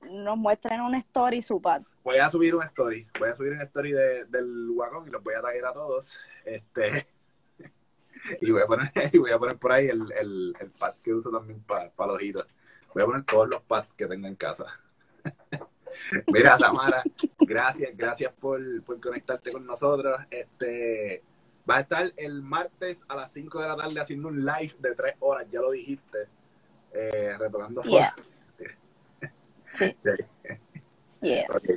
[0.09, 1.81] nos muestren una story su pad.
[2.03, 3.07] Voy a subir un story.
[3.19, 6.19] Voy a subir un story de, del Wacom y los voy a taggear a todos.
[6.45, 7.07] Este.
[8.39, 11.11] Y voy a poner, y voy a poner por ahí el, el, el pad que
[11.11, 12.45] uso también para pa los ojitos.
[12.93, 14.65] Voy a poner todos los pads que tengo en casa.
[16.27, 17.01] Mira, Tamara,
[17.39, 20.19] gracias, gracias por, por conectarte con nosotros.
[20.29, 21.23] Este
[21.69, 24.95] va a estar el martes a las 5 de la tarde haciendo un live de
[24.95, 26.27] 3 horas, ya lo dijiste.
[26.93, 28.13] Eh, retomando Yeah.
[29.73, 29.95] Sí.
[30.03, 30.09] Sí.
[31.21, 31.45] Yeah.
[31.53, 31.69] Ok,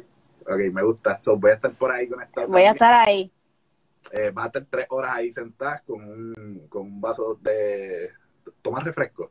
[0.46, 1.20] ok, me gusta.
[1.20, 2.48] So, voy a estar por ahí conectado.
[2.48, 3.30] Voy a estar ahí.
[4.10, 8.10] Eh, vas a estar tres horas ahí sentadas con un, con un vaso de...
[8.62, 9.30] ¿Tomas refresco?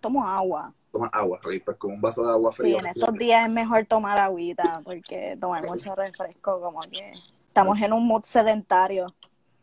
[0.00, 0.74] Tomo agua.
[0.92, 2.78] Tomas agua, ok, pues con un vaso de agua Sí, fría.
[2.80, 7.12] en estos días es mejor tomar agüita porque tomar mucho refresco como que
[7.48, 9.06] estamos en un mood sedentario.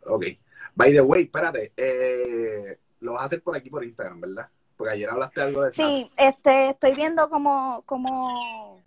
[0.07, 0.25] Ok.
[0.73, 4.49] By the way, espérate, eh, lo vas a hacer por aquí por Instagram, ¿verdad?
[4.81, 8.81] Porque ayer hablaste algo de Sí, este, estoy viendo cómo, cómo,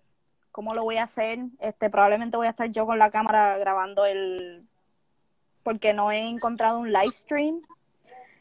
[0.51, 1.38] cómo lo voy a hacer.
[1.61, 4.66] Este, probablemente voy a estar yo con la cámara grabando el,
[5.62, 7.62] porque no he encontrado un live stream.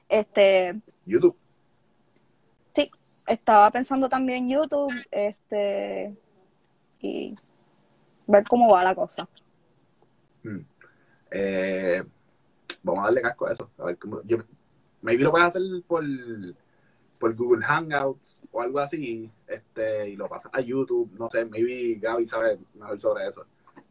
[0.10, 1.38] Este, YouTube.
[2.74, 2.90] sí,
[3.28, 6.18] estaba pensando también YouTube, este,
[7.02, 7.36] y
[8.26, 9.30] ver cómo va la cosa.
[10.42, 10.62] Hmm.
[11.30, 12.04] Eh,
[12.82, 13.70] vamos a darle casco a eso.
[13.78, 14.24] A ver cómo.
[14.24, 14.38] Yo,
[15.04, 16.04] maybe lo puedes hacer por,
[17.24, 19.32] por Google Hangouts o algo así.
[19.48, 21.10] Este, y lo pasas a YouTube.
[21.18, 23.46] No sé, maybe Gaby sabe mejor sobre eso.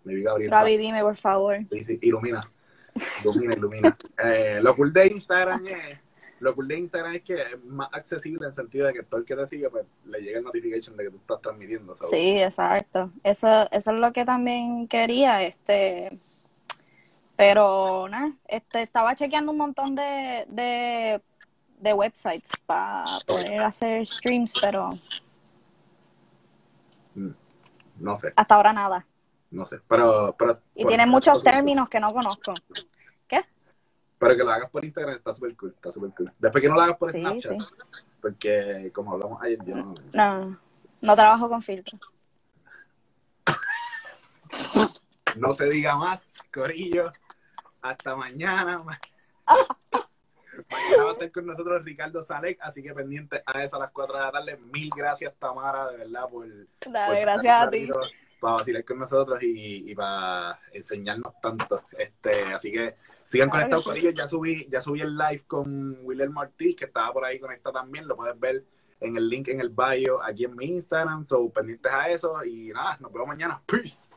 [0.04, 0.78] Maybe Gabriel Gaby, sabe.
[0.78, 1.56] dime, por favor.
[1.70, 2.44] Sí, sí, ilumina.
[3.22, 3.98] Ilumina, ilumina.
[4.22, 6.02] Eh, lo cool de Instagram es.
[6.40, 9.20] Lo cool de Instagram es que es más accesible en el sentido de que todo
[9.20, 11.96] el que te sigue pues, le llega el notification de que tú estás transmitiendo.
[12.02, 13.12] Sí, exacto.
[13.24, 16.10] Eso, eso es lo que también quería, este,
[17.36, 21.22] pero nada, este, estaba chequeando un montón de, de,
[21.82, 24.90] de websites para poder hacer streams, pero
[27.98, 29.06] No sé, hasta ahora nada.
[29.50, 29.80] no sé.
[29.88, 32.54] Pero, pero, Y tiene muchos términos que no conozco.
[33.28, 33.44] ¿Qué?
[34.18, 36.32] Pero que lo hagas por Instagram está súper cool, está súper cool.
[36.38, 37.66] Después que no lo hagas por Sí, Snapchat, sí.
[38.20, 39.94] porque como hablamos ayer, yo no...
[40.12, 40.58] No,
[41.02, 42.00] no trabajo con filtros.
[45.36, 47.10] No se diga más, Corillo.
[47.80, 48.84] Hasta mañana.
[50.70, 53.90] Mañana va a estar con nosotros Ricardo Salek, así que pendiente a eso a las
[53.90, 54.58] 4 de la tarde.
[54.72, 57.88] Mil gracias, Tamara, de verdad, por, Dale, por gracias a ti.
[58.40, 61.84] Para vacilar con nosotros y, y para enseñarnos tanto.
[61.96, 64.14] Este, así que sigan Claro conectados con ellos.
[64.16, 68.08] Ya subí, ya subí el live con William Ortiz, que estaba por ahí conectado también.
[68.08, 68.64] Lo puedes ver
[69.00, 71.24] en el link en el bio aquí en mi Instagram.
[71.24, 72.44] So, pendientes a eso.
[72.44, 73.62] Y nada, nos vemos mañana.
[73.64, 74.11] Peace.